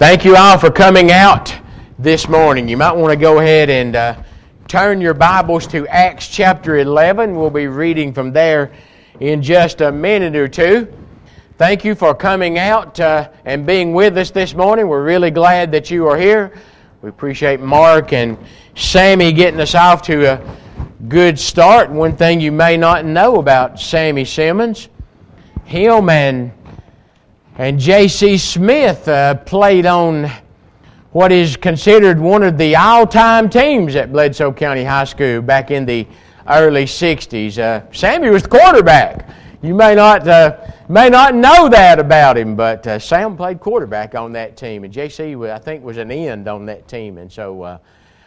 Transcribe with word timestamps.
Thank 0.00 0.24
you 0.24 0.34
all 0.34 0.56
for 0.56 0.70
coming 0.70 1.10
out 1.12 1.54
this 1.98 2.26
morning. 2.26 2.66
You 2.66 2.78
might 2.78 2.92
want 2.92 3.12
to 3.12 3.18
go 3.18 3.38
ahead 3.40 3.68
and 3.68 3.94
uh, 3.94 4.22
turn 4.66 4.98
your 4.98 5.12
Bibles 5.12 5.66
to 5.66 5.86
Acts 5.88 6.26
chapter 6.26 6.78
11. 6.78 7.36
We'll 7.36 7.50
be 7.50 7.66
reading 7.66 8.14
from 8.14 8.32
there 8.32 8.72
in 9.20 9.42
just 9.42 9.82
a 9.82 9.92
minute 9.92 10.34
or 10.34 10.48
two. 10.48 10.90
Thank 11.58 11.84
you 11.84 11.94
for 11.94 12.14
coming 12.14 12.58
out 12.58 12.98
uh, 12.98 13.28
and 13.44 13.66
being 13.66 13.92
with 13.92 14.16
us 14.16 14.30
this 14.30 14.54
morning. 14.54 14.88
We're 14.88 15.04
really 15.04 15.30
glad 15.30 15.70
that 15.72 15.90
you 15.90 16.06
are 16.06 16.16
here. 16.16 16.58
We 17.02 17.10
appreciate 17.10 17.60
Mark 17.60 18.14
and 18.14 18.38
Sammy 18.74 19.34
getting 19.34 19.60
us 19.60 19.74
off 19.74 20.00
to 20.04 20.32
a 20.32 20.56
good 21.08 21.38
start. 21.38 21.90
One 21.90 22.16
thing 22.16 22.40
you 22.40 22.52
may 22.52 22.78
not 22.78 23.04
know 23.04 23.36
about 23.36 23.78
Sammy 23.78 24.24
Simmons, 24.24 24.88
him 25.66 26.08
and 26.08 26.52
and 27.58 27.78
J.C. 27.78 28.38
Smith 28.38 29.06
uh, 29.08 29.34
played 29.34 29.84
on 29.84 30.30
what 31.12 31.32
is 31.32 31.56
considered 31.56 32.18
one 32.18 32.42
of 32.42 32.56
the 32.56 32.76
all 32.76 33.06
time 33.06 33.50
teams 33.50 33.96
at 33.96 34.12
Bledsoe 34.12 34.52
County 34.52 34.84
High 34.84 35.04
School 35.04 35.42
back 35.42 35.70
in 35.70 35.84
the 35.84 36.06
early 36.48 36.84
60s. 36.84 37.58
Uh, 37.58 37.90
Sammy 37.92 38.30
was 38.30 38.44
the 38.44 38.48
quarterback. 38.48 39.28
You 39.62 39.74
may 39.74 39.94
not, 39.94 40.26
uh, 40.26 40.58
may 40.88 41.10
not 41.10 41.34
know 41.34 41.68
that 41.68 41.98
about 41.98 42.38
him, 42.38 42.56
but 42.56 42.86
uh, 42.86 42.98
Sam 42.98 43.36
played 43.36 43.60
quarterback 43.60 44.14
on 44.14 44.32
that 44.32 44.56
team, 44.56 44.84
and 44.84 44.92
J.C., 44.92 45.34
I 45.34 45.58
think, 45.58 45.84
was 45.84 45.98
an 45.98 46.10
end 46.10 46.48
on 46.48 46.64
that 46.66 46.88
team. 46.88 47.18
And 47.18 47.30
so 47.30 47.62
uh, 47.62 47.78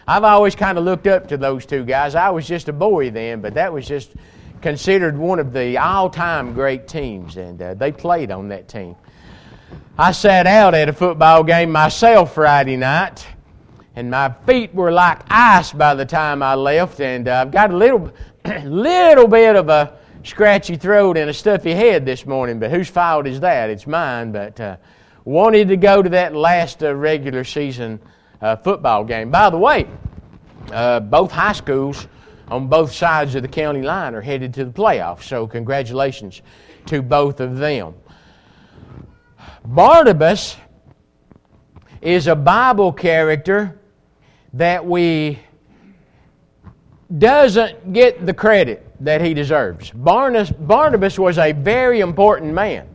I've 0.08 0.24
always 0.24 0.54
kind 0.54 0.78
of 0.78 0.84
looked 0.84 1.08
up 1.08 1.28
to 1.30 1.38
those 1.38 1.66
two 1.66 1.86
guys. 1.86 2.14
I 2.14 2.30
was 2.30 2.46
just 2.46 2.68
a 2.68 2.74
boy 2.74 3.10
then, 3.10 3.42
but 3.42 3.54
that 3.56 3.72
was 3.72 3.88
just 3.88 4.12
considered 4.62 5.18
one 5.18 5.40
of 5.40 5.54
the 5.54 5.78
all 5.78 6.10
time 6.10 6.54
great 6.54 6.88
teams, 6.88 7.38
and 7.38 7.62
uh, 7.62 7.74
they 7.74 7.92
played 7.92 8.30
on 8.30 8.50
that 8.50 8.68
team. 8.68 8.96
I 9.98 10.12
sat 10.12 10.48
out 10.48 10.74
at 10.74 10.90
a 10.90 10.94
football 10.94 11.44
game 11.44 11.72
myself 11.72 12.34
Friday 12.34 12.78
night, 12.78 13.28
and 13.96 14.10
my 14.10 14.34
feet 14.48 14.74
were 14.74 14.92
like 14.92 15.22
ice 15.30 15.72
by 15.72 15.94
the 15.94 16.06
time 16.06 16.42
I 16.42 16.56
left, 16.56 17.00
and 17.00 17.28
uh, 17.28 17.42
I've 17.42 17.52
got 17.52 17.72
a 17.72 17.78
little, 17.78 18.12
little 18.64 19.28
bit 19.28 19.56
of 19.56 19.70
a 19.70 19.98
scratchy 20.24 20.78
throat 20.78 21.18
and 21.18 21.30
a 21.30 21.34
stuffy 21.34 21.74
head 21.74 22.06
this 22.06 22.26
morning. 22.26 22.60
But 22.60 22.72
whose 22.72 22.90
fault 22.90 23.28
is 23.28 23.40
that? 23.42 23.70
It's 23.70 23.86
mine. 23.86 24.32
But 24.32 24.60
uh, 24.60 24.78
wanted 25.26 25.68
to 25.68 25.78
go 25.78 26.02
to 26.02 26.10
that 26.10 26.36
last 26.36 26.84
uh, 26.84 26.96
regular 26.96 27.44
season 27.44 28.00
uh, 28.42 28.56
football 28.56 29.04
game. 29.04 29.30
By 29.30 29.50
the 29.50 29.58
way, 29.58 29.88
uh, 30.72 31.00
both 31.02 31.32
high 31.32 31.54
schools 31.54 32.08
on 32.48 32.68
both 32.68 32.92
sides 32.92 33.36
of 33.36 33.42
the 33.42 33.48
county 33.48 33.82
line 33.82 34.16
are 34.16 34.22
headed 34.22 34.54
to 34.56 34.66
the 34.66 34.72
playoffs. 34.72 35.24
So 35.24 35.48
congratulations 35.48 36.42
to 36.88 37.02
both 37.02 37.40
of 37.40 37.58
them. 37.58 37.94
Barnabas 39.66 40.58
is 42.02 42.28
a 42.28 42.36
Bible 42.36 42.92
character 42.92 43.80
that 44.54 44.86
we 44.86 45.40
doesn't 47.18 47.94
get 47.94 48.26
the 48.26 48.34
credit 48.34 48.86
that 49.00 49.22
he 49.22 49.34
deserves. 49.34 49.92
Barnabas, 49.92 50.52
Barnabas 50.52 51.20
was 51.20 51.38
a 51.38 51.52
very 51.52 52.00
important 52.00 52.54
man 52.54 52.88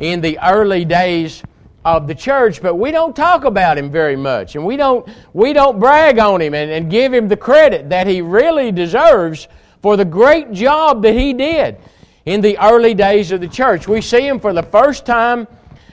in 0.00 0.20
the 0.20 0.38
early 0.42 0.84
days 0.84 1.42
of 1.84 2.06
the 2.06 2.14
church, 2.14 2.60
but 2.60 2.74
we 2.74 2.90
don't 2.90 3.14
talk 3.14 3.44
about 3.44 3.78
him 3.78 3.90
very 3.90 4.16
much, 4.16 4.56
and 4.56 4.64
we 4.64 4.76
don't 4.76 5.08
we 5.32 5.52
don't 5.52 5.78
brag 5.78 6.18
on 6.18 6.40
him 6.40 6.54
and, 6.54 6.70
and 6.70 6.90
give 6.90 7.12
him 7.12 7.28
the 7.28 7.36
credit 7.36 7.88
that 7.90 8.06
he 8.06 8.20
really 8.20 8.72
deserves 8.72 9.48
for 9.80 9.96
the 9.96 10.04
great 10.04 10.52
job 10.52 11.02
that 11.02 11.14
he 11.14 11.32
did 11.32 11.78
in 12.26 12.40
the 12.40 12.58
early 12.58 12.94
days 12.94 13.32
of 13.32 13.40
the 13.40 13.48
church. 13.48 13.88
We 13.88 14.00
see 14.00 14.26
him 14.26 14.40
for 14.40 14.52
the 14.52 14.62
first 14.62 15.06
time 15.06 15.46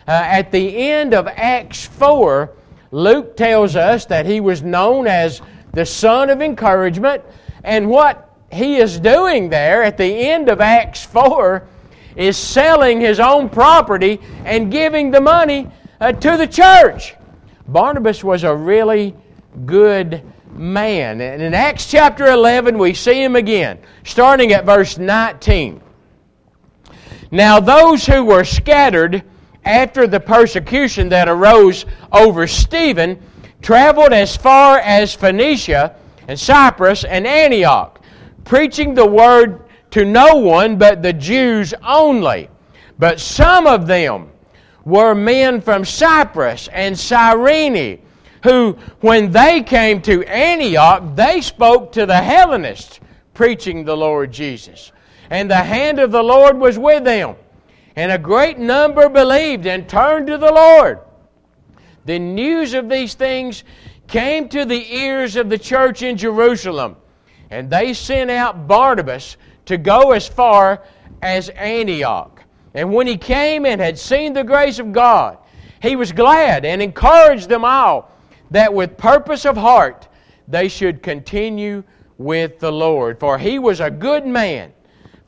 uh, 0.08 0.12
at 0.12 0.52
the 0.52 0.78
end 0.78 1.14
of 1.14 1.28
Acts 1.28 1.86
4, 1.86 2.52
Luke 2.92 3.36
tells 3.36 3.76
us 3.76 4.06
that 4.06 4.26
he 4.26 4.40
was 4.40 4.62
known 4.62 5.08
as 5.08 5.42
the 5.74 5.86
son 5.86 6.30
of 6.30 6.42
encouragement. 6.42 7.24
And 7.64 7.90
what 7.90 8.30
he 8.52 8.78
is 8.78 9.00
doing 9.00 9.50
there 9.50 9.84
at 9.84 9.98
the 9.98 10.06
end 10.06 10.50
of 10.50 10.62
Acts 10.62 11.04
4 11.04 11.68
is 12.16 12.38
selling 12.38 13.02
his 13.02 13.20
own 13.20 13.50
property 13.50 14.20
and 14.46 14.72
giving 14.72 15.12
the 15.12 15.20
money 15.20 15.70
uh, 16.00 16.12
to 16.14 16.38
the 16.38 16.48
church. 16.48 17.16
Barnabas 17.68 18.24
was 18.24 18.44
a 18.44 18.56
really 18.56 19.16
good 19.66 20.22
man. 20.52 21.20
And 21.20 21.42
in 21.42 21.54
Acts 21.54 21.90
chapter 21.90 22.28
11, 22.28 22.78
we 22.78 22.94
see 22.94 23.24
him 23.24 23.36
again, 23.36 23.80
starting 24.04 24.54
at 24.54 24.66
verse 24.66 24.98
19. 24.98 25.82
Now, 27.32 27.60
those 27.60 28.06
who 28.06 28.24
were 28.24 28.44
scattered 28.44 29.24
after 29.66 30.06
the 30.08 30.20
persecution 30.20 31.10
that 31.10 31.28
arose 31.28 31.86
over 32.12 32.48
Stephen, 32.48 33.22
traveled 33.62 34.14
as 34.14 34.38
far 34.38 34.80
as 34.80 35.14
Phoenicia 35.14 35.96
and 36.28 36.40
Cyprus 36.40 37.04
and 37.04 37.26
Antioch, 37.26 38.00
preaching 38.44 38.94
the 38.94 39.06
word 39.06 39.64
to 39.92 40.06
no 40.06 40.36
one 40.36 40.78
but 40.78 41.02
the 41.02 41.14
Jews 41.14 41.74
only. 41.84 42.50
But 43.00 43.20
some 43.20 43.66
of 43.68 43.88
them 43.88 44.30
were 44.86 45.16
men 45.16 45.62
from 45.62 45.84
Cyprus 45.84 46.68
and 46.72 46.98
Cyrene, 46.98 48.02
who, 48.44 48.78
when 49.02 49.32
they 49.32 49.64
came 49.64 50.02
to 50.04 50.24
Antioch, 50.26 51.16
they 51.16 51.42
spoke 51.42 51.92
to 51.94 52.06
the 52.06 52.16
Hellenists, 52.16 53.00
preaching 53.34 53.84
the 53.84 53.98
Lord 53.98 54.32
Jesus. 54.32 54.92
And 55.32 55.50
the 55.50 55.56
hand 55.56 55.98
of 55.98 56.12
the 56.12 56.22
Lord 56.22 56.58
was 56.58 56.78
with 56.78 57.04
them 57.04 57.36
and 57.96 58.12
a 58.12 58.18
great 58.18 58.58
number 58.58 59.08
believed 59.10 59.66
and 59.66 59.88
turned 59.88 60.28
to 60.28 60.38
the 60.38 60.52
Lord. 60.52 61.00
The 62.06 62.20
news 62.20 62.74
of 62.74 62.90
these 62.90 63.14
things 63.14 63.64
came 64.08 64.50
to 64.50 64.66
the 64.66 64.96
ears 64.96 65.36
of 65.36 65.50
the 65.50 65.58
church 65.58 66.02
in 66.02 66.18
Jerusalem, 66.18 66.98
and 67.50 67.70
they 67.70 67.94
sent 67.94 68.30
out 68.30 68.68
Barnabas 68.68 69.38
to 69.66 69.78
go 69.78 70.12
as 70.12 70.28
far 70.28 70.84
as 71.22 71.50
Antioch. 71.50 72.44
And 72.74 72.94
when 72.94 73.08
he 73.08 73.18
came 73.18 73.66
and 73.66 73.80
had 73.80 73.98
seen 73.98 74.34
the 74.34 74.44
grace 74.44 74.80
of 74.80 74.92
God, 74.92 75.38
he 75.82 75.96
was 75.96 76.12
glad 76.12 76.66
and 76.66 76.82
encouraged 76.82 77.50
them 77.50 77.64
all 77.64 78.12
that 78.52 78.74
with 78.74 78.98
purpose 78.98 79.46
of 79.46 79.58
heart 79.58 80.08
they 80.48 80.68
should 80.68 81.02
continue 81.02 81.84
with 82.18 82.60
the 82.60 82.72
Lord. 82.72 83.20
For 83.20 83.38
he 83.38 83.58
was 83.58 83.80
a 83.80 83.90
good 83.90 84.28
man, 84.28 84.74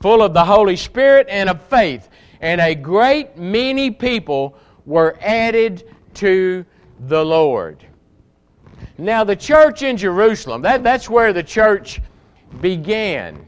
full 0.02 0.22
of 0.22 0.34
the 0.34 0.46
Holy 0.46 0.76
Spirit 0.76 1.28
and 1.30 1.50
of 1.50 1.62
faith 1.64 2.10
and 2.42 2.62
a 2.62 2.76
great 2.76 3.38
many 3.38 3.92
people 3.92 4.58
were 4.86 5.18
added 5.22 5.94
to 6.16 6.66
the 7.08 7.24
Lord. 7.24 7.86
Now, 8.98 9.24
the 9.24 9.36
church 9.36 9.84
in 9.84 9.98
Jerusalem, 9.98 10.62
that, 10.64 10.84
that's 10.84 11.10
where 11.10 11.34
the 11.34 11.44
church 11.44 12.02
began. 12.62 13.46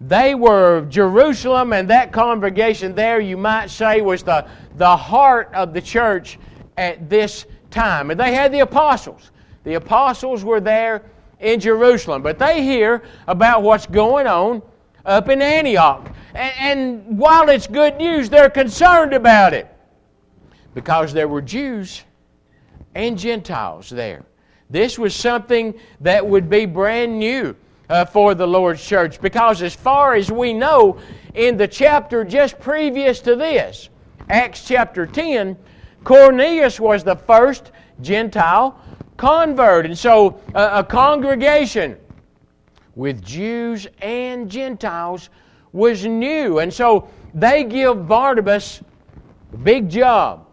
They 0.00 0.34
were 0.34 0.86
Jerusalem, 0.88 1.72
and 1.72 1.90
that 1.90 2.12
congregation 2.12 2.94
there, 2.94 3.20
you 3.20 3.36
might 3.36 3.70
say, 3.70 4.00
was 4.00 4.22
the, 4.22 4.46
the 4.76 4.96
heart 4.96 5.50
of 5.54 5.72
the 5.72 5.80
church 5.80 6.38
at 6.76 7.10
this 7.10 7.46
time. 7.70 8.10
And 8.10 8.20
they 8.20 8.32
had 8.32 8.52
the 8.52 8.60
apostles. 8.60 9.32
The 9.64 9.74
apostles 9.74 10.44
were 10.44 10.60
there 10.60 11.02
in 11.40 11.58
Jerusalem, 11.58 12.22
but 12.22 12.38
they 12.38 12.62
hear 12.62 13.02
about 13.26 13.62
what's 13.62 13.86
going 13.86 14.26
on 14.26 14.62
up 15.04 15.28
in 15.28 15.42
Antioch. 15.42 16.12
And, 16.34 16.52
and 16.58 17.18
while 17.18 17.48
it's 17.48 17.66
good 17.66 17.96
news, 17.96 18.28
they're 18.28 18.50
concerned 18.50 19.12
about 19.12 19.54
it 19.54 19.68
because 20.74 21.12
there 21.12 21.28
were 21.28 21.42
Jews 21.42 22.02
and 22.94 23.18
Gentiles 23.18 23.90
there. 23.90 24.24
This 24.70 24.98
was 24.98 25.14
something 25.14 25.74
that 26.00 26.26
would 26.26 26.50
be 26.50 26.66
brand 26.66 27.18
new 27.18 27.56
uh, 27.88 28.04
for 28.04 28.34
the 28.34 28.46
Lord's 28.46 28.84
church 28.84 29.20
because, 29.20 29.62
as 29.62 29.74
far 29.74 30.14
as 30.14 30.30
we 30.30 30.52
know, 30.52 30.98
in 31.34 31.56
the 31.56 31.66
chapter 31.66 32.24
just 32.24 32.60
previous 32.60 33.20
to 33.20 33.34
this, 33.34 33.88
Acts 34.28 34.66
chapter 34.66 35.06
10, 35.06 35.56
Cornelius 36.04 36.78
was 36.78 37.02
the 37.02 37.16
first 37.16 37.72
Gentile 38.02 38.78
convert. 39.16 39.86
And 39.86 39.96
so, 39.96 40.40
uh, 40.54 40.70
a 40.72 40.84
congregation 40.84 41.96
with 42.94 43.24
Jews 43.24 43.86
and 44.02 44.50
Gentiles 44.50 45.30
was 45.72 46.04
new. 46.06 46.58
And 46.58 46.72
so 46.72 47.08
they 47.34 47.64
give 47.64 48.08
Barnabas 48.08 48.82
a 49.52 49.56
big 49.56 49.88
job. 49.88 50.46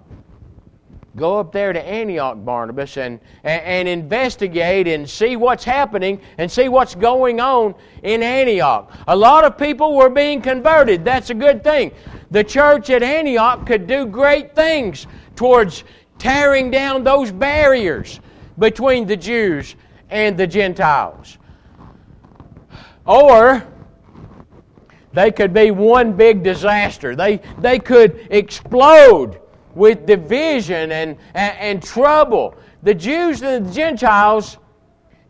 Go 1.16 1.40
up 1.40 1.54
there 1.54 1.72
to 1.72 1.82
Antioch, 1.82 2.44
Barnabas, 2.44 2.98
and, 2.98 3.22
and, 3.46 3.64
and, 3.64 3.88
investigate 3.88 4.86
and 4.86 5.10
see 5.10 5.38
what's 5.38 5.64
happening 5.64 6.20
and 6.38 6.52
see 6.52 6.68
what's 6.68 6.94
going 6.94 7.40
on 7.40 7.74
in 8.04 8.22
Antioch. 8.22 8.92
A 9.08 9.16
lot 9.16 9.46
of 9.46 9.58
people 9.58 9.96
were 9.96 10.10
being 10.10 10.42
converted. 10.42 11.06
That's 11.06 11.30
a 11.30 11.34
good 11.34 11.64
thing. 11.64 11.92
The 12.32 12.44
church 12.44 12.90
at 12.90 13.02
Antioch 13.02 13.66
could 13.66 13.88
do 13.88 14.06
great 14.06 14.56
things 14.56 15.08
towards 15.38 15.86
tearing 16.18 16.70
down 16.70 17.06
those 17.06 17.32
barriers 17.32 18.20
between 18.60 19.08
the 19.08 19.16
Jews 19.16 19.76
and 20.10 20.38
the 20.38 20.48
Gentiles. 20.48 21.38
Or 23.06 23.66
they 25.16 25.32
could 25.32 25.54
be 25.54 25.72
one 25.72 26.14
big 26.14 26.44
disaster. 26.44 27.16
They, 27.16 27.38
they 27.60 27.80
could 27.80 28.28
explode 28.30 29.40
with 29.74 30.06
division 30.06 30.92
and, 30.92 31.18
and, 31.34 31.58
and 31.58 31.84
trouble. 31.84 32.56
The 32.84 32.94
Jews 32.94 33.42
and 33.42 33.66
the 33.66 33.72
Gentiles 33.72 34.58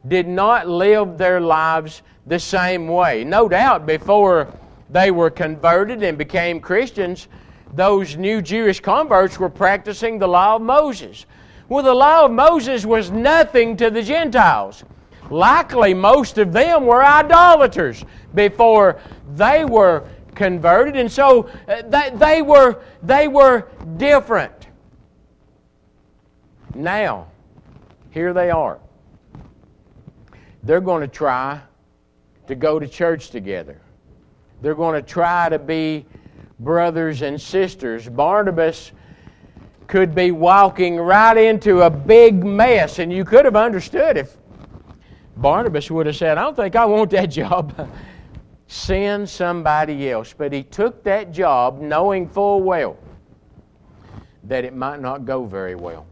did 0.08 0.28
not 0.28 0.68
live 0.68 1.18
their 1.18 1.40
lives 1.40 2.02
the 2.26 2.40
same 2.40 2.88
way. 2.88 3.24
No 3.24 3.48
doubt, 3.48 3.86
before 3.86 4.52
they 4.90 5.12
were 5.12 5.30
converted 5.30 6.02
and 6.04 6.18
became 6.18 6.60
Christians, 6.60 7.28
those 7.74 8.18
new 8.18 8.42
Jewish 8.42 8.80
converts 8.80 9.40
were 9.40 9.50
practicing 9.50 10.18
the 10.18 10.28
law 10.28 10.56
of 10.56 10.64
Moses. 10.64 11.28
Well, 11.70 11.84
the 11.84 11.94
law 11.94 12.26
of 12.26 12.32
Moses 12.32 12.86
was 12.86 13.12
nothing 13.12 13.78
to 13.78 13.90
the 13.90 14.02
Gentiles. 14.02 14.84
Likely, 15.30 15.94
most 15.94 16.38
of 16.38 16.54
them 16.54 16.86
were 16.86 17.04
idolaters 17.04 18.04
before 18.34 19.00
they 19.36 19.66
were 19.66 20.08
converted, 20.36 20.96
and 20.96 21.12
so 21.12 21.50
uh, 21.68 21.82
they, 21.88 22.12
they, 22.16 22.42
were, 22.42 22.82
they 23.02 23.28
were 23.28 23.68
different. 23.98 24.68
Now, 26.76 27.28
here 28.12 28.34
they 28.34 28.52
are. 28.52 28.80
They're 30.64 30.82
going 30.82 31.02
to 31.02 31.08
try 31.08 31.62
to 32.48 32.56
go 32.56 32.80
to 32.80 32.88
church 32.88 33.30
together. 33.30 33.80
They're 34.62 34.76
going 34.76 35.02
to 35.02 35.08
try 35.08 35.50
to 35.50 35.60
be 35.60 36.06
brothers 36.60 37.22
and 37.22 37.40
sisters. 37.40 38.10
Barnabas 38.10 38.92
could 39.88 40.16
be 40.16 40.32
walking 40.32 40.98
right 40.98 41.38
into 41.38 41.82
a 41.82 41.90
big 41.90 42.44
mess, 42.44 43.00
and 43.00 43.12
you 43.12 43.24
could 43.24 43.46
have 43.46 43.56
understood 43.56 44.18
if 44.18 44.36
Barnabas 45.38 45.92
would 45.92 46.06
have 46.06 46.16
said, 46.16 46.38
I 46.38 46.44
don't 46.44 46.56
think 46.56 46.76
I 46.76 46.86
want 46.86 47.12
that 47.12 47.28
job. 47.28 47.90
Send 48.68 49.30
somebody 49.30 50.10
else. 50.10 50.34
But 50.34 50.52
he 50.52 50.64
took 50.64 51.04
that 51.04 51.32
job 51.32 51.82
knowing 51.82 52.28
full 52.28 52.62
well 52.62 52.98
that 54.44 54.64
it 54.64 54.76
might 54.76 55.02
not 55.02 55.26
go 55.26 55.46
very 55.46 55.76
well. 55.76 56.06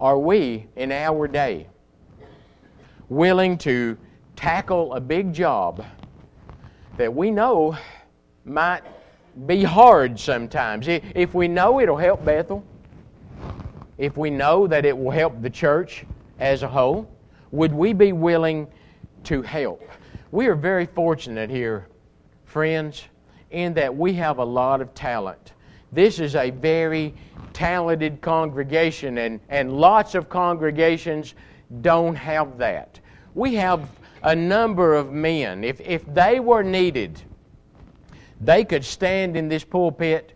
Are 0.00 0.18
we, 0.18 0.66
in 0.76 0.92
our 0.92 1.28
day, 1.28 1.66
willing 3.08 3.58
to 3.58 3.98
tackle 4.36 4.94
a 4.94 5.00
big 5.00 5.32
job 5.32 5.84
that 6.96 7.14
we 7.14 7.30
know 7.30 7.76
might 8.44 8.82
be 9.46 9.62
hard 9.62 10.18
sometimes. 10.18 10.88
If 10.88 11.34
we 11.34 11.48
know 11.48 11.80
it'll 11.80 11.96
help 11.96 12.24
Bethel, 12.24 12.64
if 13.98 14.16
we 14.16 14.30
know 14.30 14.66
that 14.66 14.84
it 14.84 14.96
will 14.96 15.10
help 15.10 15.40
the 15.42 15.50
church 15.50 16.04
as 16.40 16.62
a 16.62 16.68
whole, 16.68 17.08
would 17.52 17.72
we 17.72 17.92
be 17.92 18.12
willing 18.12 18.66
to 19.24 19.42
help? 19.42 19.82
We 20.32 20.46
are 20.46 20.54
very 20.54 20.86
fortunate 20.86 21.50
here, 21.50 21.86
friends, 22.44 23.04
in 23.50 23.74
that 23.74 23.94
we 23.94 24.14
have 24.14 24.38
a 24.38 24.44
lot 24.44 24.80
of 24.80 24.94
talent. 24.94 25.52
This 25.92 26.20
is 26.20 26.36
a 26.36 26.50
very 26.50 27.14
talented 27.52 28.20
congregation, 28.20 29.18
and, 29.18 29.40
and 29.48 29.72
lots 29.72 30.14
of 30.14 30.28
congregations 30.28 31.34
don't 31.82 32.14
have 32.14 32.58
that. 32.58 33.00
We 33.34 33.54
have 33.56 33.88
a 34.22 34.34
number 34.34 34.94
of 34.94 35.12
men. 35.12 35.64
If, 35.64 35.80
if 35.80 36.04
they 36.14 36.40
were 36.40 36.62
needed, 36.62 37.20
they 38.40 38.64
could 38.64 38.84
stand 38.84 39.36
in 39.36 39.48
this 39.48 39.64
pulpit 39.64 40.32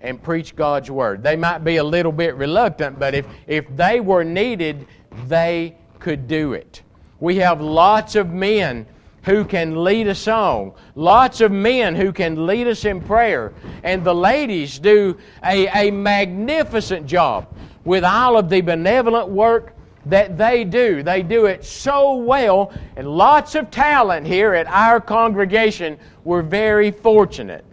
and 0.00 0.22
preach 0.22 0.56
God's 0.56 0.90
Word. 0.90 1.22
They 1.22 1.36
might 1.36 1.58
be 1.58 1.76
a 1.76 1.84
little 1.84 2.12
bit 2.12 2.34
reluctant, 2.36 2.98
but 2.98 3.14
if, 3.14 3.26
if 3.46 3.66
they 3.76 4.00
were 4.00 4.24
needed, 4.24 4.86
they 5.26 5.76
could 5.98 6.28
do 6.28 6.52
it. 6.54 6.82
We 7.20 7.36
have 7.36 7.60
lots 7.60 8.16
of 8.16 8.30
men 8.30 8.86
who 9.24 9.44
can 9.44 9.84
lead 9.84 10.06
a 10.06 10.14
song, 10.14 10.72
lots 10.94 11.40
of 11.40 11.52
men 11.52 11.94
who 11.94 12.12
can 12.12 12.46
lead 12.46 12.66
us 12.66 12.84
in 12.84 13.00
prayer, 13.00 13.52
and 13.84 14.02
the 14.02 14.14
ladies 14.14 14.78
do 14.78 15.18
a, 15.44 15.68
a 15.68 15.90
magnificent 15.90 17.06
job 17.06 17.46
with 17.84 18.04
all 18.04 18.38
of 18.38 18.48
the 18.48 18.60
benevolent 18.60 19.28
work 19.28 19.74
that 20.06 20.38
they 20.38 20.64
do. 20.64 21.02
They 21.02 21.22
do 21.22 21.46
it 21.46 21.64
so 21.64 22.14
well, 22.14 22.72
and 22.96 23.06
lots 23.06 23.54
of 23.54 23.70
talent 23.70 24.26
here 24.26 24.54
at 24.54 24.66
our 24.66 25.00
congregation. 25.00 25.98
We're 26.24 26.42
very 26.42 26.90
fortunate. 26.90 27.64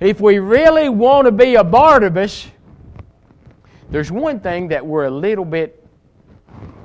If 0.00 0.20
we 0.20 0.40
really 0.40 0.88
want 0.88 1.26
to 1.26 1.32
be 1.32 1.54
a 1.54 1.62
Barnabas, 1.62 2.48
there's 3.90 4.10
one 4.10 4.40
thing 4.40 4.68
that 4.68 4.84
we're 4.84 5.04
a 5.04 5.10
little 5.10 5.44
bit 5.44 5.81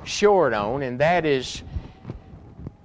short 0.08 0.52
on, 0.52 0.82
and 0.82 0.98
that 1.00 1.24
is 1.24 1.62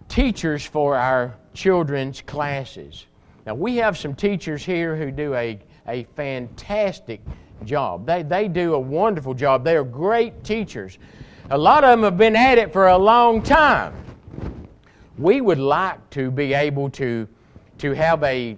teachers 0.10 0.66
for 0.66 0.96
our 0.96 1.36
children's 1.54 2.22
classes. 2.22 3.06
Now, 3.46 3.56
we 3.56 3.78
have 3.78 3.98
some 3.98 4.14
teachers 4.14 4.64
here 4.64 4.96
who 4.96 5.12
do 5.12 5.34
a, 5.34 5.60
a 5.88 6.04
fantastic 6.16 7.22
job. 7.66 8.06
They, 8.06 8.24
they 8.24 8.48
do 8.48 8.76
a 8.76 8.80
wonderful 8.80 9.34
job. 9.34 9.64
They 9.64 9.76
are 9.76 9.84
great 9.84 10.44
teachers. 10.44 11.00
A 11.50 11.58
lot 11.58 11.84
of 11.84 11.92
them 11.92 12.04
have 12.04 12.18
been 12.18 12.36
at 12.36 12.58
it 12.58 12.72
for 12.72 12.88
a 12.88 12.98
long 12.98 13.42
time. 13.42 13.94
We 15.18 15.42
would 15.42 15.60
like 15.60 16.10
to 16.12 16.32
be 16.32 16.54
able 16.54 16.90
to, 16.92 17.28
to 17.80 17.92
have 17.94 18.24
a, 18.24 18.58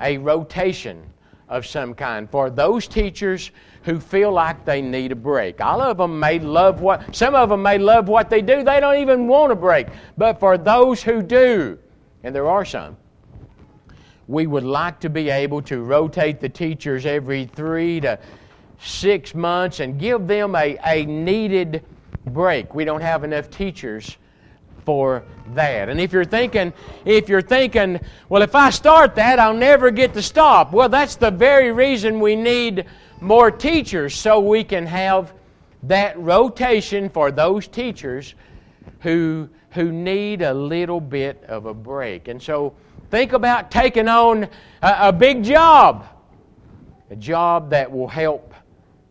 a 0.00 0.18
rotation 0.18 1.02
of 1.48 1.66
some 1.66 1.94
kind 1.94 2.28
for 2.30 2.50
those 2.50 2.88
teachers 2.88 3.50
who 3.84 4.00
feel 4.00 4.32
like 4.32 4.64
they 4.64 4.80
need 4.80 5.12
a 5.12 5.16
break. 5.16 5.60
All 5.60 5.80
of 5.80 5.98
them 5.98 6.18
may 6.18 6.38
love 6.38 6.80
what, 6.80 7.14
some 7.14 7.34
of 7.34 7.50
them 7.50 7.62
may 7.62 7.78
love 7.78 8.08
what 8.08 8.30
they 8.30 8.40
do. 8.40 8.64
They 8.64 8.80
don't 8.80 8.96
even 8.96 9.28
want 9.28 9.52
a 9.52 9.56
break. 9.56 9.88
But 10.16 10.40
for 10.40 10.56
those 10.56 11.02
who 11.02 11.22
do, 11.22 11.78
and 12.22 12.34
there 12.34 12.48
are 12.48 12.64
some, 12.64 12.96
we 14.26 14.46
would 14.46 14.64
like 14.64 15.00
to 15.00 15.10
be 15.10 15.28
able 15.28 15.60
to 15.62 15.82
rotate 15.82 16.40
the 16.40 16.48
teachers 16.48 17.04
every 17.04 17.44
three 17.44 18.00
to 18.00 18.18
six 18.78 19.34
months 19.34 19.80
and 19.80 19.98
give 19.98 20.26
them 20.26 20.56
a, 20.56 20.78
a 20.84 21.04
needed 21.04 21.84
break. 22.26 22.74
We 22.74 22.86
don't 22.86 23.02
have 23.02 23.22
enough 23.22 23.50
teachers 23.50 24.16
for 24.86 25.24
that. 25.54 25.90
And 25.90 26.00
if 26.00 26.12
you're 26.12 26.24
thinking, 26.24 26.72
if 27.04 27.28
you're 27.28 27.42
thinking, 27.42 28.00
well, 28.30 28.42
if 28.42 28.54
I 28.54 28.70
start 28.70 29.14
that, 29.16 29.38
I'll 29.38 29.54
never 29.54 29.90
get 29.90 30.14
to 30.14 30.22
stop. 30.22 30.72
Well, 30.72 30.88
that's 30.88 31.16
the 31.16 31.30
very 31.30 31.72
reason 31.72 32.20
we 32.20 32.36
need 32.36 32.86
more 33.24 33.50
teachers 33.50 34.14
so 34.14 34.38
we 34.38 34.62
can 34.62 34.86
have 34.86 35.32
that 35.84 36.18
rotation 36.18 37.08
for 37.08 37.30
those 37.30 37.66
teachers 37.66 38.34
who 39.00 39.48
who 39.74 39.90
need 39.90 40.40
a 40.42 40.54
little 40.54 41.00
bit 41.00 41.42
of 41.48 41.66
a 41.66 41.74
break. 41.74 42.28
And 42.28 42.40
so 42.40 42.74
think 43.10 43.32
about 43.32 43.72
taking 43.72 44.06
on 44.06 44.44
a, 44.82 44.96
a 45.08 45.12
big 45.12 45.42
job. 45.42 46.06
A 47.10 47.16
job 47.16 47.70
that 47.70 47.90
will 47.90 48.06
help 48.06 48.54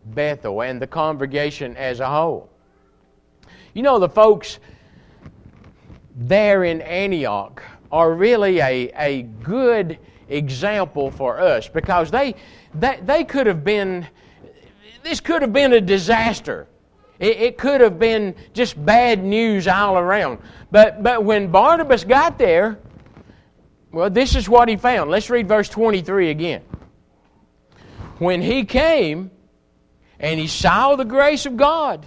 Bethel 0.06 0.62
and 0.62 0.80
the 0.80 0.86
congregation 0.86 1.76
as 1.76 2.00
a 2.00 2.08
whole. 2.08 2.48
You 3.74 3.82
know, 3.82 3.98
the 3.98 4.08
folks 4.08 4.58
there 6.16 6.64
in 6.64 6.80
Antioch 6.80 7.62
are 7.92 8.14
really 8.14 8.60
a, 8.60 8.90
a 8.96 9.22
good 9.22 9.98
example 10.28 11.10
for 11.10 11.40
us 11.40 11.68
because 11.68 12.10
they, 12.10 12.34
they, 12.74 12.98
they 13.02 13.24
could 13.24 13.46
have 13.46 13.64
been, 13.64 14.06
this 15.02 15.20
could 15.20 15.42
have 15.42 15.52
been 15.52 15.72
a 15.72 15.80
disaster. 15.80 16.66
It, 17.18 17.36
it 17.38 17.58
could 17.58 17.80
have 17.80 17.98
been 17.98 18.34
just 18.52 18.82
bad 18.84 19.22
news 19.22 19.68
all 19.68 19.96
around. 19.98 20.38
But, 20.70 21.02
but 21.02 21.24
when 21.24 21.50
Barnabas 21.50 22.04
got 22.04 22.38
there, 22.38 22.78
well, 23.92 24.10
this 24.10 24.34
is 24.34 24.48
what 24.48 24.68
he 24.68 24.76
found. 24.76 25.10
Let's 25.10 25.30
read 25.30 25.46
verse 25.46 25.68
23 25.68 26.30
again. 26.30 26.62
When 28.18 28.42
he 28.42 28.64
came 28.64 29.30
and 30.18 30.40
he 30.40 30.46
saw 30.46 30.96
the 30.96 31.04
grace 31.04 31.46
of 31.46 31.56
God, 31.56 32.06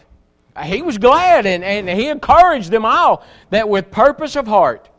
he 0.65 0.81
was 0.81 0.97
glad 0.97 1.45
and, 1.45 1.63
and 1.63 1.87
he 1.87 2.09
encouraged 2.09 2.71
them 2.71 2.85
all 2.85 3.23
that 3.51 3.69
with 3.69 3.91
purpose 3.91 4.35
of 4.35 4.47
heart 4.47 4.89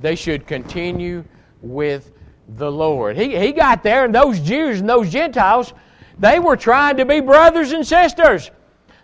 they 0.00 0.14
should 0.14 0.46
continue 0.46 1.24
with 1.62 2.12
the 2.48 2.70
Lord. 2.70 3.16
He, 3.16 3.36
he 3.36 3.52
got 3.52 3.82
there, 3.82 4.04
and 4.04 4.14
those 4.14 4.40
Jews 4.40 4.80
and 4.80 4.88
those 4.88 5.10
Gentiles, 5.10 5.72
they 6.18 6.38
were 6.38 6.56
trying 6.56 6.96
to 6.98 7.04
be 7.04 7.20
brothers 7.20 7.72
and 7.72 7.86
sisters. 7.86 8.50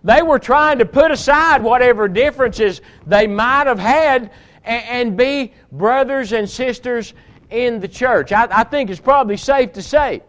They 0.04 0.22
were 0.22 0.38
trying 0.38 0.78
to 0.78 0.87
put 0.87 1.11
aside 1.11 1.62
whatever 1.62 2.08
differences 2.08 2.80
they 3.06 3.26
might 3.26 3.66
have 3.66 3.78
had 3.78 4.30
and, 4.64 4.84
and 4.84 5.16
be 5.16 5.52
brothers 5.70 6.32
and 6.32 6.49
sisters 6.49 7.14
in 7.50 7.80
the 7.80 7.88
church. 7.88 8.32
I, 8.32 8.49
I 8.50 8.64
think 8.64 8.90
it's 8.90 9.00
probably 9.00 9.37
safe 9.37 9.72
to 9.75 9.82
say 9.82 10.22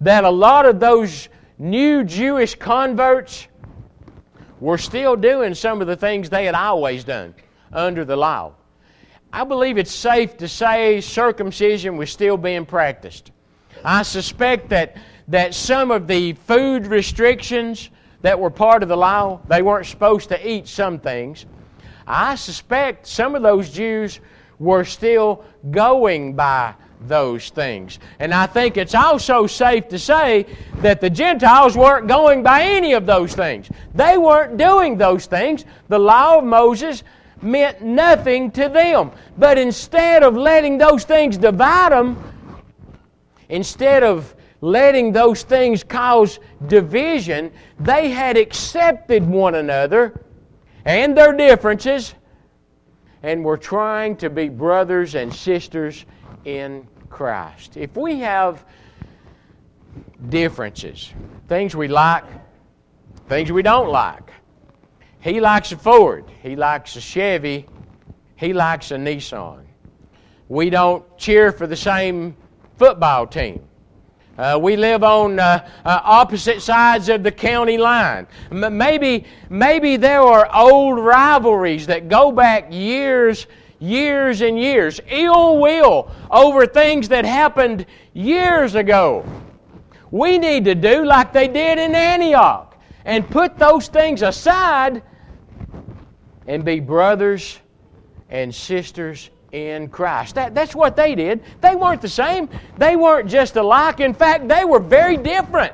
that 0.00 0.24
a 0.24 0.30
lot 0.30 0.66
of 0.66 0.80
those 0.80 1.28
new 1.58 2.04
Jewish 2.04 2.54
converts 2.54 3.48
were 4.60 4.78
still 4.78 5.16
doing 5.16 5.54
some 5.54 5.80
of 5.80 5.86
the 5.86 5.96
things 5.96 6.28
they 6.28 6.44
had 6.44 6.54
always 6.54 7.04
done 7.04 7.34
under 7.72 8.04
the 8.04 8.16
law. 8.16 8.52
I 9.32 9.44
believe 9.44 9.76
it's 9.76 9.94
safe 9.94 10.36
to 10.38 10.48
say 10.48 11.00
circumcision 11.00 11.96
was 11.96 12.10
still 12.10 12.36
being 12.36 12.64
practiced. 12.64 13.30
I 13.84 14.02
suspect 14.02 14.70
that, 14.70 14.96
that 15.28 15.54
some 15.54 15.90
of 15.90 16.06
the 16.06 16.32
food 16.32 16.86
restrictions 16.86 17.90
that 18.22 18.40
were 18.40 18.50
part 18.50 18.82
of 18.82 18.88
the 18.88 18.96
law, 18.96 19.40
they 19.48 19.62
weren't 19.62 19.86
supposed 19.86 20.30
to 20.30 20.48
eat 20.48 20.66
some 20.66 20.98
things. 20.98 21.46
I 22.06 22.36
suspect 22.36 23.06
some 23.06 23.34
of 23.34 23.42
those 23.42 23.70
Jews 23.70 24.20
were 24.58 24.84
still 24.84 25.44
going 25.70 26.34
by 26.34 26.74
those 27.02 27.50
things. 27.50 27.98
And 28.18 28.34
I 28.34 28.46
think 28.46 28.76
it's 28.76 28.94
also 28.94 29.46
safe 29.46 29.88
to 29.88 29.98
say 29.98 30.46
that 30.76 31.00
the 31.00 31.10
Gentiles 31.10 31.76
weren't 31.76 32.08
going 32.08 32.42
by 32.42 32.62
any 32.62 32.94
of 32.94 33.06
those 33.06 33.34
things. 33.34 33.68
They 33.94 34.18
weren't 34.18 34.56
doing 34.56 34.96
those 34.96 35.26
things. 35.26 35.64
The 35.88 35.98
law 35.98 36.38
of 36.38 36.44
Moses 36.44 37.04
meant 37.42 37.82
nothing 37.82 38.50
to 38.52 38.68
them. 38.68 39.12
But 39.36 39.58
instead 39.58 40.22
of 40.22 40.36
letting 40.36 40.78
those 40.78 41.04
things 41.04 41.36
divide 41.36 41.92
them, 41.92 42.22
instead 43.48 44.02
of 44.02 44.34
letting 44.60 45.12
those 45.12 45.42
things 45.42 45.84
cause 45.84 46.38
division, 46.66 47.52
they 47.78 48.10
had 48.10 48.36
accepted 48.36 49.26
one 49.26 49.54
another 49.54 50.20
and 50.84 51.16
their 51.16 51.36
differences 51.36 52.14
and 53.22 53.44
were 53.44 53.56
trying 53.56 54.16
to 54.16 54.30
be 54.30 54.48
brothers 54.48 55.14
and 55.14 55.32
sisters 55.32 56.04
in 56.44 56.86
Christ. 57.10 57.76
If 57.76 57.96
we 57.96 58.20
have 58.20 58.64
differences, 60.28 61.12
things 61.48 61.74
we 61.74 61.88
like, 61.88 62.24
things 63.28 63.52
we 63.52 63.62
don't 63.62 63.88
like, 63.88 64.32
he 65.20 65.40
likes 65.40 65.72
a 65.72 65.76
Ford, 65.76 66.24
he 66.42 66.56
likes 66.56 66.96
a 66.96 67.00
Chevy, 67.00 67.66
he 68.36 68.52
likes 68.52 68.90
a 68.90 68.96
Nissan. 68.96 69.64
We 70.48 70.70
don't 70.70 71.04
cheer 71.18 71.52
for 71.52 71.66
the 71.66 71.76
same 71.76 72.36
football 72.76 73.26
team. 73.26 73.60
Uh, 74.38 74.56
we 74.60 74.76
live 74.76 75.02
on 75.02 75.40
uh, 75.40 75.68
uh, 75.84 76.00
opposite 76.04 76.62
sides 76.62 77.08
of 77.08 77.24
the 77.24 77.32
county 77.32 77.76
line. 77.76 78.24
M- 78.52 78.78
maybe, 78.78 79.24
maybe 79.50 79.96
there 79.96 80.22
are 80.22 80.48
old 80.54 81.00
rivalries 81.00 81.88
that 81.88 82.08
go 82.08 82.30
back 82.30 82.68
years, 82.70 83.48
years 83.80 84.40
and 84.40 84.56
years. 84.56 85.00
Ill 85.08 85.58
will 85.58 86.12
over 86.30 86.66
things 86.66 87.08
that 87.08 87.24
happened 87.24 87.84
years 88.14 88.76
ago. 88.76 89.26
We 90.12 90.38
need 90.38 90.64
to 90.66 90.76
do 90.76 91.04
like 91.04 91.32
they 91.32 91.48
did 91.48 91.80
in 91.80 91.96
Antioch 91.96 92.67
and 93.08 93.28
put 93.30 93.56
those 93.56 93.88
things 93.88 94.20
aside 94.20 95.02
and 96.46 96.62
be 96.62 96.78
brothers 96.78 97.58
and 98.28 98.54
sisters 98.54 99.30
in 99.50 99.88
Christ. 99.88 100.34
That, 100.34 100.54
that's 100.54 100.74
what 100.74 100.94
they 100.94 101.14
did. 101.14 101.42
They 101.62 101.74
weren't 101.74 102.02
the 102.02 102.08
same. 102.08 102.50
They 102.76 102.96
weren't 102.96 103.26
just 103.26 103.56
alike. 103.56 104.00
In 104.00 104.12
fact, 104.12 104.46
they 104.46 104.66
were 104.66 104.78
very 104.78 105.16
different. 105.16 105.72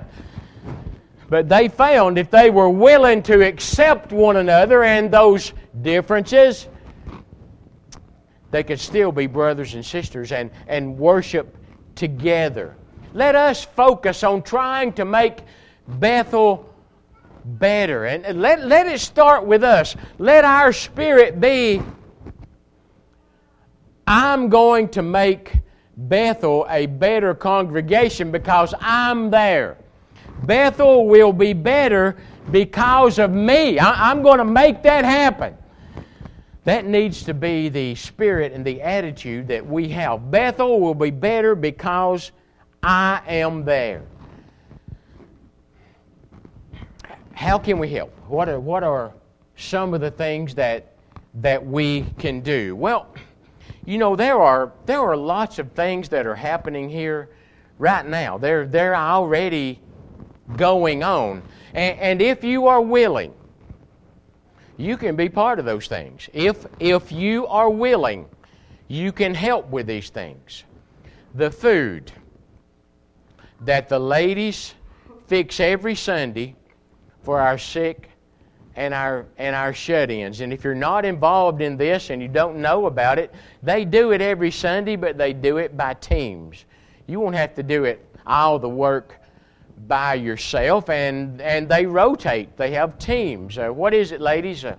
But 1.28 1.48
they 1.48 1.66
found 1.66 2.18
if 2.18 2.30
they 2.30 2.50
were 2.50 2.70
willing 2.70 3.20
to 3.24 3.44
accept 3.44 4.12
one 4.12 4.36
another 4.36 4.84
and 4.84 5.10
those 5.10 5.52
differences, 5.82 6.68
they 8.52 8.62
could 8.62 8.78
still 8.78 9.10
be 9.10 9.26
brothers 9.26 9.74
and 9.74 9.84
sisters 9.84 10.30
and, 10.30 10.52
and 10.68 10.96
worship 10.96 11.56
together. 11.96 12.76
Let 13.12 13.34
us 13.34 13.64
focus 13.64 14.22
on 14.22 14.42
trying 14.42 14.92
to 14.92 15.04
make 15.04 15.40
Bethel 15.88 16.70
better. 17.44 18.04
And 18.06 18.40
let, 18.40 18.66
let 18.66 18.86
it 18.86 19.00
start 19.00 19.44
with 19.44 19.62
us. 19.62 19.96
Let 20.18 20.44
our 20.44 20.72
spirit 20.72 21.40
be 21.40 21.82
I'm 24.06 24.48
going 24.48 24.88
to 24.90 25.02
make 25.02 25.52
Bethel 25.96 26.66
a 26.68 26.86
better 26.86 27.34
congregation 27.34 28.30
because 28.30 28.74
I'm 28.80 29.30
there. 29.30 29.78
Bethel 30.42 31.06
will 31.06 31.32
be 31.32 31.52
better 31.52 32.16
because 32.50 33.18
of 33.18 33.30
me. 33.30 33.78
I, 33.78 34.10
am 34.10 34.22
going 34.22 34.38
to 34.38 34.44
make 34.44 34.82
that 34.82 35.04
happen. 35.04 35.56
That 36.64 36.84
needs 36.86 37.24
to 37.24 37.34
be 37.34 37.68
the 37.68 37.94
spirit 37.94 38.52
and 38.52 38.64
the 38.64 38.82
attitude 38.82 39.48
that 39.48 39.66
we 39.66 39.88
have. 39.90 40.30
Bethel 40.30 40.80
will 40.80 40.94
be 40.94 41.10
better 41.10 41.54
because 41.54 42.32
I 42.82 43.22
am 43.26 43.64
there. 43.64 44.02
How 47.34 47.58
can 47.58 47.78
we 47.78 47.88
help? 47.88 48.16
What 48.28 48.48
are, 48.48 48.60
what 48.60 48.84
are 48.84 49.12
some 49.56 49.92
of 49.92 50.00
the 50.00 50.10
things 50.10 50.54
that, 50.54 50.94
that 51.34 51.64
we 51.64 52.06
can 52.18 52.40
do? 52.40 52.76
Well, 52.76 53.12
you 53.84 53.98
know, 53.98 54.16
there 54.16 54.40
are, 54.40 54.72
there 54.86 55.00
are 55.00 55.16
lots 55.16 55.58
of 55.58 55.72
things 55.72 56.08
that 56.10 56.26
are 56.26 56.34
happening 56.34 56.88
here 56.88 57.28
right 57.78 58.06
now. 58.06 58.38
They're, 58.38 58.66
they're 58.66 58.94
already 58.94 59.80
going 60.56 61.02
on. 61.02 61.42
And, 61.74 61.98
and 61.98 62.22
if 62.22 62.44
you 62.44 62.66
are 62.66 62.80
willing, 62.80 63.34
you 64.76 64.96
can 64.96 65.16
be 65.16 65.28
part 65.28 65.58
of 65.58 65.64
those 65.64 65.88
things. 65.88 66.28
If, 66.32 66.66
if 66.78 67.12
you 67.12 67.46
are 67.46 67.70
willing, 67.70 68.26
you 68.88 69.12
can 69.12 69.34
help 69.34 69.68
with 69.70 69.86
these 69.86 70.10
things. 70.10 70.64
The 71.34 71.50
food 71.50 72.12
that 73.60 73.88
the 73.88 73.98
ladies 73.98 74.74
fix 75.26 75.58
every 75.58 75.94
Sunday 75.94 76.54
for 77.24 77.40
our 77.40 77.58
sick 77.58 78.10
and 78.76 78.92
our 78.92 79.26
and 79.38 79.56
our 79.56 79.72
shut-ins. 79.72 80.40
And 80.40 80.52
if 80.52 80.64
you're 80.64 80.74
not 80.74 81.04
involved 81.04 81.62
in 81.62 81.76
this 81.76 82.10
and 82.10 82.20
you 82.20 82.28
don't 82.28 82.56
know 82.56 82.86
about 82.86 83.18
it, 83.18 83.32
they 83.62 83.84
do 83.84 84.12
it 84.12 84.20
every 84.20 84.50
Sunday, 84.50 84.96
but 84.96 85.16
they 85.16 85.32
do 85.32 85.56
it 85.56 85.76
by 85.76 85.94
teams. 85.94 86.64
You 87.06 87.20
won't 87.20 87.34
have 87.34 87.54
to 87.54 87.62
do 87.62 87.84
it 87.84 88.04
all 88.26 88.58
the 88.58 88.68
work 88.68 89.20
by 89.86 90.14
yourself, 90.14 90.88
and 90.90 91.40
and 91.40 91.68
they 91.68 91.86
rotate. 91.86 92.56
They 92.56 92.72
have 92.72 92.98
teams. 92.98 93.58
Uh, 93.58 93.68
what 93.68 93.94
is 93.94 94.12
it, 94.12 94.20
ladies? 94.20 94.64
Uh, 94.64 94.76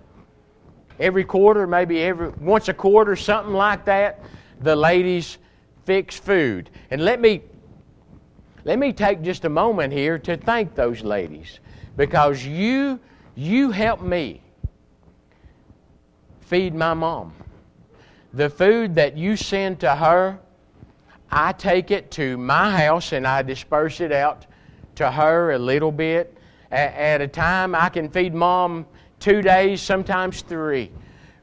every 1.00 1.24
quarter, 1.24 1.68
maybe 1.68 2.02
every 2.04 2.30
once 2.30 2.68
a 2.70 2.74
quarter, 2.74 3.16
something 3.16 3.54
like 3.54 3.86
that. 3.86 4.22
The 4.62 4.76
ladies 4.76 5.38
fix 5.86 6.18
food, 6.18 6.70
and 6.92 7.04
let 7.04 7.20
me 7.20 7.42
let 8.64 8.80
me 8.80 8.94
take 8.94 9.22
just 9.22 9.46
a 9.46 9.50
moment 9.50 9.94
here 9.94 10.18
to 10.20 10.38
thank 10.38 10.76
those 10.76 11.04
ladies 11.04 11.60
because 11.98 12.46
you 12.46 13.00
you 13.36 13.72
help 13.72 14.02
me 14.02 14.42
feed 16.42 16.74
my 16.74 16.94
mom. 16.94 17.34
The 18.34 18.50
food 18.50 18.96
that 18.96 19.18
you 19.18 19.36
send 19.36 19.80
to 19.82 19.96
her, 19.96 20.40
I 21.32 21.52
take 21.54 21.92
it 21.92 22.12
to 22.12 22.38
my 22.38 22.72
house 22.86 23.12
and 23.12 23.26
I 23.26 23.42
disperse 23.42 24.00
it 24.00 24.12
out 24.12 24.46
to 24.96 25.12
her 25.12 25.52
a 25.52 25.58
little 25.58 25.92
bit. 25.92 26.38
At 26.72 27.22
a 27.22 27.28
time, 27.28 27.76
I 27.76 27.90
can 27.90 28.10
feed 28.10 28.34
mom 28.34 28.86
two 29.20 29.42
days, 29.42 29.82
sometimes 29.82 30.42
three 30.42 30.92